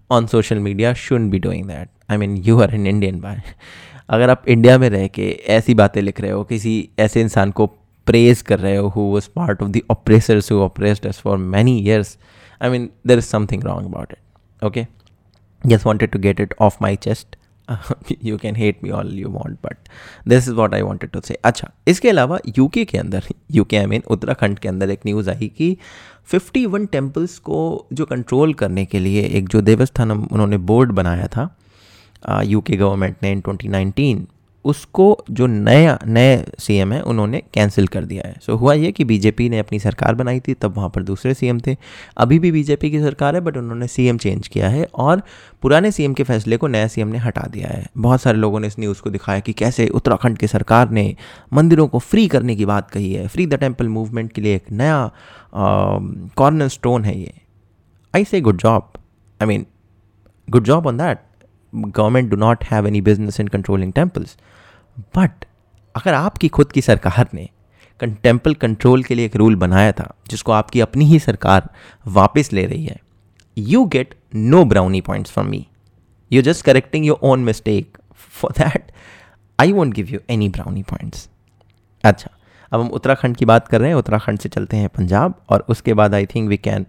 on 0.10 0.28
social 0.28 0.60
media 0.60 0.94
should 0.94 1.30
be 1.30 1.40
doing 1.40 1.66
that 1.66 1.90
I 2.12 2.18
mean 2.18 2.36
you 2.38 2.60
are 2.62 2.76
an 2.76 2.88
Indian 2.88 3.20
bye 3.20 3.42
अगर 4.10 4.30
आप 4.30 4.44
India 4.48 4.78
में 4.78 4.90
रह 4.90 5.08
के 5.08 5.30
ऐसी 5.50 5.74
बातें 5.74 6.02
लिख 6.02 6.22
रहे 6.22 6.32
हो 6.32 6.44
किसी 6.44 6.74
ऐसे 7.00 7.22
इंसान 7.22 7.52
को 7.52 7.72
प्रेज 8.08 8.42
कर 8.42 8.60
रहे 8.60 8.76
हो 8.76 9.02
was 9.04 9.30
part 9.36 9.62
of 9.62 9.70
the 9.70 9.82
oppressors 9.92 10.52
who 10.52 10.60
oppressed 10.62 11.06
us 11.06 11.20
for 11.20 11.38
many 11.38 11.78
years 11.80 12.18
I 12.62 12.70
mean 12.70 12.90
there 13.08 13.18
is 13.18 13.26
something 13.26 13.64
wrong 13.64 13.86
about 13.86 14.12
it 14.12 14.64
okay 14.66 14.86
just 15.62 15.86
wanted 15.86 16.12
to 16.12 16.20
get 16.20 16.40
it 16.40 16.54
off 16.62 16.78
my 16.82 16.96
chest 17.04 17.36
you 18.24 18.38
can 18.38 18.56
hate 18.56 18.84
me 18.84 18.90
all 18.92 19.12
you 19.14 19.30
want 19.30 19.58
but 19.64 19.90
this 20.28 20.48
is 20.48 20.54
what 20.54 20.74
I 20.74 20.82
wanted 20.82 21.10
to 21.10 21.22
say 21.22 21.38
अच्छा 21.44 21.70
इसके 21.88 22.10
अलावा 22.10 22.40
UK 22.58 22.84
के 22.86 22.98
अंदर 22.98 23.28
UK 23.52 23.78
I 23.78 23.86
mean 23.86 24.04
Uttarakhand 24.08 24.60
के 24.60 24.70
अंदर 24.70 24.90
एक 24.90 25.06
news 25.06 25.30
आई 25.30 25.52
कि 25.58 25.76
51 26.34 26.88
temples 26.92 27.38
को 27.40 27.60
जो 27.94 28.06
कंट्रोल 28.06 28.54
करने 28.54 28.86
के 28.86 29.00
लिए 29.00 29.24
एक 29.30 29.48
जो 29.50 29.62
देवस्थान 29.62 30.12
उन्होंने 30.12 30.58
बोर्ड 30.70 30.92
बनाया 30.92 31.28
था 31.28 31.50
यूके 32.44 32.78
गवर्नमेंट 32.78 33.16
ने 33.24 33.32
इन 33.32 33.42
2019 33.42 34.22
उसको 34.66 35.26
जो 35.32 35.48
नया 35.48 35.98
नए 36.08 36.46
सीएम 36.60 36.94
है 36.94 37.02
उन्होंने 37.02 37.42
कैंसिल 37.54 37.88
कर 37.88 38.06
दिया 38.06 38.28
है। 38.28 38.36
सो 38.42 38.54
so, 38.54 38.60
हुआ 38.60 38.74
ये 38.74 38.92
कि 38.92 39.04
बीजेपी 39.04 39.50
ने 39.50 39.60
अपनी 39.60 39.80
सरकार 39.80 40.16
बनाई 40.16 40.40
थी 40.40 40.54
तब 40.54 40.76
वहाँ 40.78 40.90
पर 40.90 41.04
दूसरे 41.04 41.34
सीएम 41.34 41.60
थे। 41.68 41.76
अभी 42.18 42.40
भी 42.40 42.52
बीजेपी 42.52 42.92
की 42.92 43.00
सरकार 43.00 43.36
है 43.36 43.42
बट 43.42 43.58
उन्होंने 43.58 43.88
सीएम 43.88 44.18
चेंज 44.18 44.48
किया 44.48 44.70
है 44.70 44.88
और 44.96 45.22
पुराने 45.62 45.92
सीएम 45.92 46.14
के 46.14 46.24
फैसले 46.24 46.58
को 46.58 46.68
नया 46.68 46.88
सीएम 46.88 47.08
ने 47.08 47.18
हटा 47.18 47.48
दिया 47.48 47.68
है। 47.68 47.86
बहुत 47.98 48.22
सारे 48.22 48.38
लोगों 48.38 48.60
ने 48.60 48.68
इस 48.68 48.80
न्यूज़ 48.80 49.02
को 49.02 49.10
दिखाया 49.10 49.40
कि 49.40 49.54
कैसे 49.54 49.88
उत्तराखंड 49.88 50.38
की 50.38 50.48
सरकार 50.48 50.90
ने 50.90 51.16
मंदिरों 51.54 51.88
को 51.88 52.00
फ्री 52.00 52.28
करने 52.28 52.56
की 52.56 52.66
बात 52.66 52.90
कही 52.92 53.14
है। 53.14 53.28
फ्री 53.28 53.48
द 53.48 53.54
टेंपल 53.54 53.88
मूवमेंट 53.90 54.32
के 54.32 54.42
लिए 54.42 54.56
एक 54.56 54.72
नया 54.72 55.12
कॉर्नर 56.36 56.68
स्टोन 56.68 57.06
है 57.06 57.20
ये। 57.20 57.34
I 58.14 58.26
said 58.26 58.42
good 58.42 58.58
job 58.58 58.92
I 59.40 59.48
mean 59.48 59.66
good 60.48 60.64
job 60.64 60.88
on 60.88 60.98
that 60.98 61.20
government 61.76 62.30
do 62.30 62.36
not 62.36 62.64
have 62.66 62.88
any 62.88 63.02
business 63.02 63.40
in 63.40 63.48
controlling 63.48 63.94
temples 63.94 64.38
but 65.00 65.46
अगर 65.96 66.14
आपकी 66.14 66.48
खुद 66.48 66.72
की 66.72 66.82
सरकार 66.82 67.28
ने 67.34 67.50
टेंपल 68.04 68.54
कंट्रोल 68.54 69.04
के 69.04 69.16
लिए 69.16 69.26
एक 69.26 69.36
रूल 69.36 69.56
बनाया 69.56 69.92
था, 69.92 70.14
जिसको 70.30 70.52
आपकी 70.52 70.80
अपनी 70.80 71.06
ही 71.06 71.20
सरकार 71.20 71.70
वापस 72.08 72.50
ले 72.54 72.66
रही 72.66 72.86
है 72.86 72.98
you 73.58 73.86
get 73.86 74.16
no 74.36 74.64
brownie 74.66 75.02
points 75.02 75.32
from 75.32 75.48
me 75.48 75.68
you 76.32 76.42
just 76.42 76.66
correcting 76.66 77.06
your 77.06 77.20
own 77.24 77.44
mistake 77.44 77.98
for 78.14 78.52
that 78.52 78.92
I 79.60 79.72
won't 79.72 79.94
give 79.94 80.08
you 80.10 80.20
any 80.30 80.50
brownie 80.50 80.84
points 80.84 81.30
अच्छा 82.04 82.32
अब 82.72 82.82
हम 82.82 82.88
उत्तराखंड 82.88 83.36
की 83.38 83.46
बात 83.46 83.68
कर 83.68 83.80
रहे 83.80 83.90
हैं, 83.90 83.96
उत्तराखंड 83.96 84.40
से 84.40 84.50
चलते 84.50 84.78
हैं 84.78 84.90
पंजाब, 84.90 85.34
और 85.50 85.66
उसके 85.70 85.94
बाद 85.94 86.14
I 86.14 86.26
think 86.26 86.50
we 86.50 86.58
can 86.58 86.84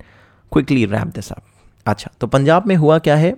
quickly 0.52 0.84
wrap 0.84 1.06
this 1.06 1.32
up 1.32 1.42
अच्छा 1.86 2.10
तो 2.20 2.26
पंजाब 2.26 2.66
में 2.66 2.76
हुआ 2.76 2.98
क्या 2.98 3.16
है? 3.16 3.36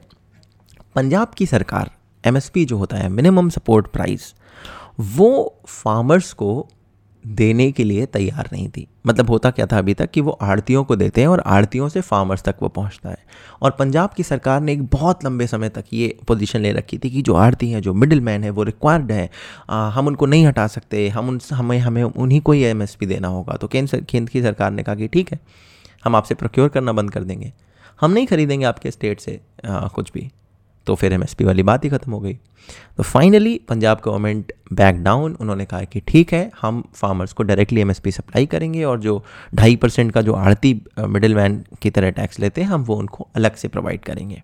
पंजाब 0.96 1.28
की 1.28 1.46
सरकार 1.46 1.90
एमएसपी 2.24 2.64
जो 2.64 2.76
होता 2.76 2.96
है 2.96 3.08
मिनिमम 3.08 3.48
सपोर्ट 3.48 3.86
प्राइस 3.86 4.34
वो 5.00 5.60
फार्मर्स 5.66 6.32
को 6.32 6.68
देने 7.24 7.70
के 7.72 7.84
लिए 7.84 8.06
तैयार 8.06 8.48
नहीं 8.52 8.68
थी। 8.68 8.86
मतलब 9.06 9.30
होता 9.30 9.50
क्या 9.50 9.66
था 9.66 9.78
अभी 9.78 9.94
तक 9.94 10.10
कि 10.10 10.20
वो 10.20 10.30
आड़तियों 10.30 10.84
को 10.84 10.96
देते 10.96 11.20
हैं 11.20 11.28
और 11.28 11.40
आड़तियों 11.40 11.88
से 11.88 12.00
फार्मर्स 12.00 12.42
तक 12.42 12.56
वो 12.62 12.68
पहुँचता 12.68 13.10
है। 13.10 13.18
और 13.62 13.70
पंजाब 13.70 14.10
की 14.10 14.22
सरकार 14.22 14.60
ने 14.60 14.72
एक 14.72 14.86
बहुत 14.86 15.24
लंबे 15.24 15.46
समय 15.46 15.68
तक 15.68 15.84
ये 15.92 16.18
पोजीशन 16.28 16.60
ले 16.60 16.72
रखी 16.72 16.98
थी 16.98 17.10
कि 17.10 17.22
जो 17.22 17.34
आड़ती 17.34 17.70
हैं 17.70 17.82
जो 17.82 17.94
मिडिल 17.94 18.20
मैन 18.20 18.44
है 18.44 18.50
वो 18.50 18.62
रिक्वायर्ड 18.62 19.12
है। 19.12 19.30
आ, 19.70 19.88
हम 19.88 20.06
उनको 20.06 20.26
नहीं 20.26 20.46
हटा 20.46 20.66
सकते 20.66 21.08
हम 21.08 21.28
उन 21.28 21.40
हमें 21.52 21.78
हमें 21.78 22.02
उन्हीं 22.02 22.40
को 22.40 22.52
ही 22.52 22.62
एमएसपी 22.62 23.06
देना 23.06 23.28
होगा। 23.28 23.56
तो 23.56 23.68
केंद्र 23.68 24.00
केंद्र 24.00 24.32
की 24.32 24.42
सरकार 24.42 24.70
ने 24.70 24.82
कहा 24.82 24.94
कि 24.94 25.08
ठीक 25.08 25.32
है 25.32 25.40
हम 26.04 26.16
आपसे 26.16 26.34
प्रोक्योर 26.34 26.68
करना 26.68 26.92
बंद 26.92 27.10
कर 27.10 27.24
देंगे। 27.24 27.52
हम 28.00 28.10
नहीं 28.10 28.26
खरीदेंगे 28.26 28.66
आपके 28.66 28.90
स्टेट 28.90 29.20
से 29.20 29.40
आ, 29.64 29.88
कुछ 29.88 30.12
भी। 30.12 30.30
तो 30.86 30.94
फिर 30.94 31.12
एमएसपी 31.12 31.44
वाली 31.44 31.62
बात 31.62 31.84
ही 31.84 31.90
ख़त्म 31.90 32.12
हो 32.12 32.20
गई। 32.20 32.34
तो 32.96 33.02
finally 33.02 33.54
Punjab 33.68 34.00
government 34.04 34.52
back 34.72 35.02
down 35.02 35.36
उन्होंने 35.40 35.64
कहा 35.64 35.82
कि 35.84 36.00
ठीक 36.08 36.32
है, 36.32 36.50
हम 36.60 36.82
फार्मर्स 36.94 37.32
को 37.32 37.42
डायरेक्टली 37.42 37.80
एमएसपी 37.80 38.10
सप्लाई 38.12 38.46
करेंगे 38.46 38.84
और 38.84 39.00
जो 39.00 39.22
ढाई 39.54 39.76
परसेंट 39.76 40.12
का 40.12 40.22
जो 40.22 40.32
आड़ती 40.34 40.74
मिडिल 40.98 41.34
मैन 41.34 41.64
की 41.82 41.90
तरह 41.90 42.10
टैक्स 42.12 42.40
लेते 42.40 42.60
हैं, 42.60 42.68
हम 42.68 42.84
वो 42.84 42.96
उनको 42.96 43.28
अलग 43.36 43.54
से 43.54 43.68
प्रोवाइड 43.68 44.00
करेंगे। 44.04 44.42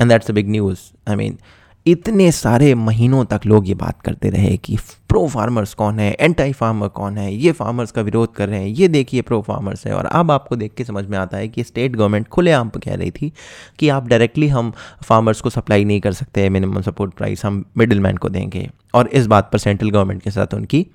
And 0.00 0.10
that's 0.10 0.30
a 0.30 0.34
big 0.34 0.48
news 0.50 0.90
I 1.08 1.16
mean 1.16 1.38
इतने 1.86 2.30
सारे 2.32 2.74
महीनों 2.74 3.24
तक 3.24 3.40
लोग 3.46 3.68
ये 3.68 3.74
बात 3.74 4.00
करते 4.02 4.30
रहे 4.30 4.56
कि 4.56 4.76
प्रो 5.08 5.26
फार्मर्स 5.28 5.72
कौन 5.74 5.98
है 5.98 6.10
एंटी 6.12 6.52
फार्मर 6.52 6.88
कौन 6.88 7.16
है, 7.18 7.32
ये 7.34 7.52
फार्मर्स 7.52 7.90
का 7.90 8.02
विरोध 8.02 8.34
कर 8.34 8.48
रहे 8.48 8.60
हैं, 8.60 8.68
ये 8.68 8.88
देखिए 8.88 9.22
प्रो 9.22 9.40
फार्मर्स 9.42 9.86
है। 9.86 9.92
और 9.92 10.06
अब 10.06 10.30
आपको 10.30 10.56
देख 10.56 10.74
के 10.74 10.84
समझ 10.84 11.04
में 11.06 11.16
आता 11.18 11.36
है 11.36 11.48
कि 11.48 11.64
स्टेट 11.64 11.96
गवर्नमेंट 11.96 12.28
खुलेआम 12.28 12.68
कह 12.76 12.94
रही 12.94 13.10
थी 13.10 13.32
कि 13.78 13.88
आप 13.88 14.06
डायरेक्टली 14.08 14.48
हम 14.48 14.72
फार्मर्स 15.04 15.40
को 15.40 15.50
सप्लाई 15.50 15.84
नहीं 15.84 16.00
कर 16.00 16.12
सकते 16.12 16.48
मिनिमम 16.48 16.80
सपोर्ट 16.82 17.14
प्राइस 17.14 17.44
हम 17.44 17.64
मिडिल 17.76 18.00
मैन 18.00 18.16
को 18.16 18.28
देंगे। 18.28 18.68
और 18.94 19.08
इस 19.08 19.26
बात 19.26 19.50
पर 19.52 19.58
सेंट्रल 19.58 19.90
गवर्नमेंट 19.90 20.22
के 20.22 20.30
साथ 20.30 20.54
उनकी 20.54 20.86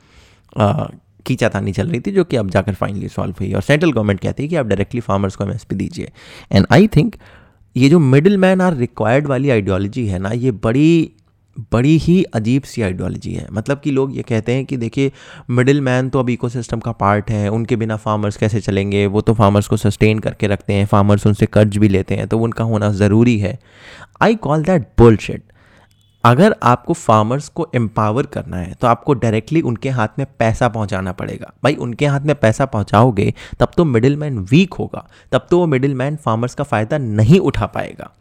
कीचातानी 1.25 1.71
चल 1.71 1.87
रही 1.87 1.99
थी 1.99 2.11
जो 2.11 2.23
कि 2.23 2.37
अब 2.37 2.49
जाकर 2.49 2.73
फाइनली 2.73 3.07
सॉल्व 3.07 3.35
हुई। 3.39 3.53
और 3.53 3.61
सेंट्रल 3.61 3.91
गवर्नमेंट 3.91 4.19
कहती 4.19 4.43
है 4.43 4.49
कि 4.49 4.55
आप 4.55 4.65
डायरेक्टली 4.65 5.01
फार्मर्स 5.01 5.35
को 5.35 5.43
एम 5.43 5.57
दीजिए। 5.73 6.11
एंड 6.51 6.65
आई 6.71 6.87
थिंक 6.87 7.15
ये 7.75 7.89
जो 7.89 7.99
मिडिल 7.99 8.37
मैन 8.37 8.61
आर 8.61 8.75
रिक्वायर्ड 8.75 9.27
वाली 9.27 9.49
आइडियोलॉजी 9.49 10.05
है 10.07 10.19
ना, 10.19 10.29
ये 10.29 10.51
बड़ी 10.53 11.11
बड़ी 11.71 11.97
ही 11.97 12.21
अजीब 12.35 12.63
सी 12.63 12.81
आइडियोलॉजी 12.81 13.33
है। 13.33 13.47
मतलब 13.53 13.79
कि 13.79 13.91
लोग 13.91 14.15
ये 14.17 14.23
कहते 14.23 14.53
हैं 14.53 14.65
कि 14.65 14.77
देखिए 14.77 15.11
मिडिल 15.49 15.81
मैन 15.81 16.09
तो 16.09 16.19
अब 16.19 16.29
इकोसिस्टम 16.29 16.79
का 16.79 16.91
पार्ट 16.93 17.29
है, 17.29 17.49
उनके 17.49 17.75
बिना 17.75 17.95
फार्मर्स 17.97 18.37
कैसे 18.37 18.61
चलेंगे? 18.61 19.05
वो 19.07 19.21
तो 19.21 19.33
फार्मर्स 19.33 19.67
को 19.67 19.77
सस्टेन 19.77 20.19
करके 20.19 20.47
रखते 20.47 20.73
हैं 20.73 20.85
फार्मर्स 20.85 21.27
उनसे 21.27 21.45
कर्ज 21.45 21.77
भी 21.77 21.89
लेते 21.89 22.15
हैं 22.15 22.27
तो 22.27 22.39
उनका 22.39 22.63
होना 22.63 22.91
ज़रूरी 22.93 23.37
है। 23.39 23.57
आई 24.21 24.35
कॉल 24.37 24.63
दैट 24.63 24.87
बुलशिट 24.99 25.43
अगर 26.25 26.55
आपको 26.63 26.93
फार्मर्स 26.93 27.47
को 27.49 27.67
एम्पावर 27.75 28.25
करना 28.25 28.57
है 28.57 28.73
तो 28.73 28.87
आपको 28.87 29.13
डायरेक्टली 29.13 29.61
उनके 29.61 29.89
हाथ 29.89 30.19
में 30.19 30.25
पैसा 30.39 30.67
पहुंचाना 30.67 31.11
पड़ेगा। 31.11 31.51
भाई, 31.63 31.75
उनके 31.75 32.05
हाथ 32.05 32.21
में 32.21 32.35
पैसा 32.35 32.65
पहुंचाओगे, 32.65 33.33
तब 33.59 33.71
तो 33.77 33.85
मिडिल 33.85 34.17
मैन 34.17 34.39
वीक 34.51 34.73
होगा। 34.73 35.07
तब 35.31 35.47
तो 35.51 35.59
वो 35.59 35.65
मिडिल 35.67 35.93
मैन 35.95 36.15
फार्मर्स 36.15 36.55
का 36.55 36.63
फ़ायदा 36.63 36.97
नहीं 36.97 37.39
उठा 37.39 37.65
पाएगा। 37.65 38.11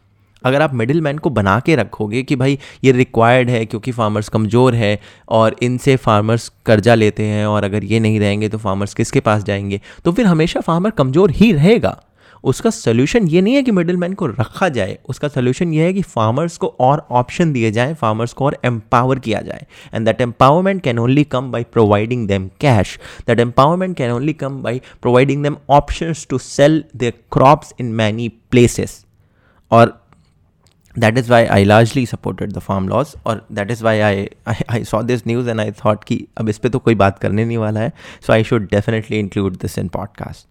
अगर 0.43 0.63
आप 0.63 0.75
मिडिल 0.75 1.01
मैन 1.01 1.19
को 1.19 1.31
बना 1.31 1.59
के 1.61 1.77
रखोगे 1.77 2.23
कि 2.23 2.37
भाई, 2.37 2.59
ये 2.85 2.93
रिक्वायर्ड 2.93 3.51
है 3.51 3.65
क्योंकि 3.67 3.93
फार्मर्स 3.93 4.29
कमज़ोर 4.29 4.75
है 4.75 4.99
और 5.29 5.57
इनसे 5.63 5.97
फार्मर्स 5.97 6.53
कर्जा 6.67 6.95
लेते 6.95 7.23
हैं 7.23 7.47
और 7.47 7.65
अगर 7.65 7.85
ये 7.85 8.01
नहीं 8.01 8.21
रहेंगे 8.21 8.49
तो 8.49 8.59
फार्मर्स 8.59 8.95
किसके 8.95 9.21
पास 9.21 9.45
जाएँगे? 9.45 9.81
तो 10.05 10.13
फिर 10.13 10.27
हमेशा 10.27 10.61
फार्मर 10.61 10.91
कमज़ोर 10.91 11.31
ही 11.31 11.53
रहेगा। 11.53 12.01
उसका 12.45 12.71
सोल्यूशन 12.71 13.29
ये 13.29 13.41
नहीं 13.41 13.55
है 13.55 13.63
कि 13.63 13.71
मिडिल 13.71 13.97
मैन 13.97 14.13
को 14.13 14.27
रखा 14.27 14.69
जाए 14.69 14.99
उसका 15.09 15.29
सोल्यूशन 15.29 15.73
ये 15.73 15.85
है 15.85 15.93
कि 15.93 16.03
फार्मर्स 16.03 16.57
को 16.57 16.75
और 16.81 17.07
ऑप्शन 17.11 17.53
दिए 17.53 17.71
जाए 17.71 17.95
फार्मर्स 17.95 18.33
को 18.33 18.45
और 18.45 18.57
एम्पावर 18.65 19.19
किया 19.19 19.41
जाए। 19.41 19.67
And 19.95 20.07
that 20.07 20.21
empowerment 20.21 20.83
can 20.83 20.99
only 20.99 21.25
come 21.25 21.51
by 21.53 21.65
providing 21.73 22.29
them 22.29 22.49
cash 22.61 22.99
that 23.27 23.41
empowerment 23.41 23.97
can 23.97 24.11
only 24.11 24.33
come 24.33 24.63
by 24.63 24.81
providing 25.03 25.43
them 25.43 25.57
option 25.71 26.15
to 26.31 26.39
sell 26.39 26.85
the 26.97 27.13
crops 27.33 27.75
in 27.81 27.93
many 27.93 28.29
places 28.29 29.05
और 29.71 30.01
that 30.97 31.17
is 31.19 31.29
why 31.31 31.39
I 31.55 31.63
largely 31.69 32.03
supported 32.07 32.53
the 32.57 32.61
farm 32.65 32.85
laws 32.91 33.15
और 33.27 33.41
that 33.59 33.71
is 33.75 33.81
why 33.83 33.95
I, 34.09 34.29
I, 34.47 34.55
I 34.75 34.83
saw 34.91 35.01
this 35.03 35.25
news 35.31 35.49
and 35.53 35.63
I 35.63 35.71
thought 35.81 36.05
कि 36.05 36.19
अब 36.39 36.49
इस 36.49 36.59
पर 36.59 36.69
तो 36.69 36.79
कोई 36.79 36.95
बात 36.95 37.19
करने 37.19 37.45
नहीं 37.45 37.57
वाला 37.59 37.81
है। 37.81 37.93
So 38.27 38.35
I 38.35 38.43
should 38.51 38.69
definitely 38.75 39.19
include 39.25 39.57
this 39.65 39.77
in 39.83 39.89
podcast. 39.97 40.47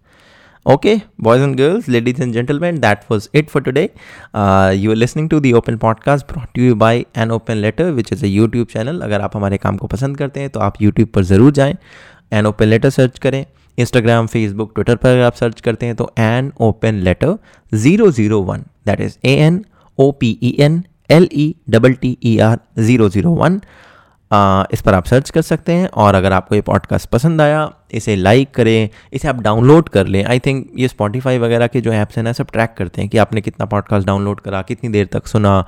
Okay, 0.66 1.04
boys 1.18 1.42
and 1.42 1.58
girls, 1.58 1.88
ladies 1.88 2.20
and 2.20 2.32
gentlemen, 2.32 2.80
that 2.80 3.04
was 3.10 3.28
it 3.34 3.50
for 3.50 3.60
today. 3.60 3.90
Uh, 4.32 4.72
you 4.74 4.90
are 4.92 4.96
listening 4.96 5.28
to 5.28 5.38
the 5.38 5.52
Open 5.52 5.78
Podcast 5.78 6.26
brought 6.26 6.54
to 6.54 6.62
you 6.62 6.74
by 6.74 7.04
An 7.14 7.30
Open 7.30 7.60
Letter, 7.60 7.92
which 7.92 8.10
is 8.10 8.22
a 8.22 8.30
YouTube 8.34 8.70
channel. 8.70 9.02
अगर 9.02 9.20
आप 9.20 9.36
हमारे 9.36 9.58
काम 9.58 9.76
को 9.76 9.86
पसंद 9.86 10.16
करते 10.16 10.40
हैं 10.40 10.50
तो 10.50 10.60
आप 10.60 10.78
YouTube 10.82 11.08
पर 11.14 11.24
ज़रूर 11.24 11.52
जाएँ 11.58 11.76
एन 12.32 12.46
ओपन 12.46 12.66
लेटर 12.66 12.90
सर्च 12.90 13.18
करें 13.18 13.44
इंस्टाग्राम 13.78 14.26
फेसबुक 14.26 14.72
ट्विटर 14.74 14.96
पर 14.96 15.08
अगर 15.08 15.22
आप 15.24 15.34
सर्च 15.34 15.60
करते 15.60 15.86
हैं 15.86 15.96
तो 15.96 16.10
an 16.18 16.52
open 16.68 17.02
letter 17.08 17.36
zero 17.74 18.10
zero 18.10 18.40
one 18.42 18.64
that 18.86 19.00
is 19.00 19.18
A 19.24 19.34
N 19.46 19.64
O 19.98 20.10
P 20.20 20.38
E 20.42 20.56
N 20.64 20.82
L 21.10 21.28
E 21.32 21.54
double 21.70 21.94
T 22.02 22.16
E 22.24 22.38
R 22.48 22.58
zero 22.78 23.08
zero 23.08 23.34
one 23.42 23.60
इस 24.72 24.80
पर 24.82 24.94
आप 24.94 25.04
सर्च 25.04 25.30
कर 25.30 25.42
सकते 25.42 25.72
हैं 25.72 25.88
और 25.88 26.14
अगर 26.14 26.32
आपको 26.32 26.54
ये 26.54 26.60
पॉडकास्ट 26.60 27.08
पसंद 27.08 27.40
आया, 27.40 27.70
इसे 27.92 28.16
लाइक 28.16 28.50
करें, 28.50 28.88
इसे 29.12 29.28
आप 29.28 29.40
डाउनलोड 29.40 29.88
कर 29.88 30.06
लें। 30.06 30.24
आई 30.24 30.38
थिंक 30.38 30.66
ये 30.78 30.88
स्पॉटिफाई 30.88 31.38
वगैरह 31.38 31.66
के 31.66 31.80
जो 31.80 31.92
ऐप्स 31.92 32.16
हैं 32.16 32.24
ना, 32.24 32.32
सब 32.32 32.50
ट्रैक 32.52 32.74
करते 32.78 33.00
हैं 33.00 33.10
कि 33.10 33.18
आपने 33.18 33.40
कितना 33.40 33.66
पॉडकास्ट 33.66 34.06
डाउनलोड 34.06 34.40
करा, 34.40 34.62
कितनी 34.62 34.90
देर 34.90 35.06
तक 35.12 35.26
सुना 35.26 35.64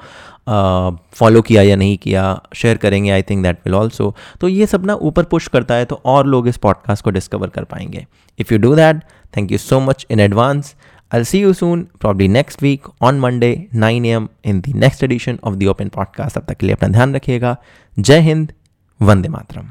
फॉलो 1.15 1.43
किया 1.43 1.63
या 1.63 1.77
नहीं 1.77 1.99
किया 1.99 2.41
शेयर 2.55 2.77
करेंगे 2.77 3.11
I 3.11 3.23
think 3.23 3.43
that 3.43 3.59
will 3.67 3.75
also 3.75 4.15
तो 4.41 4.49
ये 4.49 4.67
सब 4.67 4.85
ना 4.87 4.95
ऊपर 4.95 5.25
पुश 5.25 5.49
करता 5.49 5.75
है 5.75 5.85
तो 5.85 6.01
और 6.05 6.27
लोग 6.27 6.49
इस 6.49 6.57
पॉडकास्ट 6.57 7.05
को 7.05 7.11
डिस्कवर 7.11 7.49
कर 7.49 7.65
पाएँगे। 7.65 8.07
If 8.39 8.53
you 8.53 8.59
do 8.59 8.75
that 8.75 9.01
thank 9.37 9.53
you 9.53 9.59
so 9.59 9.81
much 9.81 10.07
in 10.11 10.27
advance. 10.29 10.75
I'll 11.15 11.25
see 11.25 11.41
you 11.45 11.53
soon, 11.55 11.85
probably 12.01 12.29
next 12.29 12.63
week 12.63 12.83
on 13.01 13.21
Monday, 13.25 13.55
9 13.75 14.07
a.m. 14.07 14.29
in 14.51 14.61
the 14.61 14.73
next 14.85 15.05
edition 15.09 15.39
of 15.45 15.57
the 15.57 15.69
Open 15.69 15.91
Podcast. 15.99 16.35
तब 16.35 16.47
तक 16.49 16.57
के 16.57 16.67
लिए 16.67 16.75
अपना 16.75 16.89
ध्यान 16.89 17.15
रखिएगा 17.15 17.57
जय 17.99 18.21
हिंद 18.21 18.53
वंदे 19.03 19.29
मातरम 19.29 19.71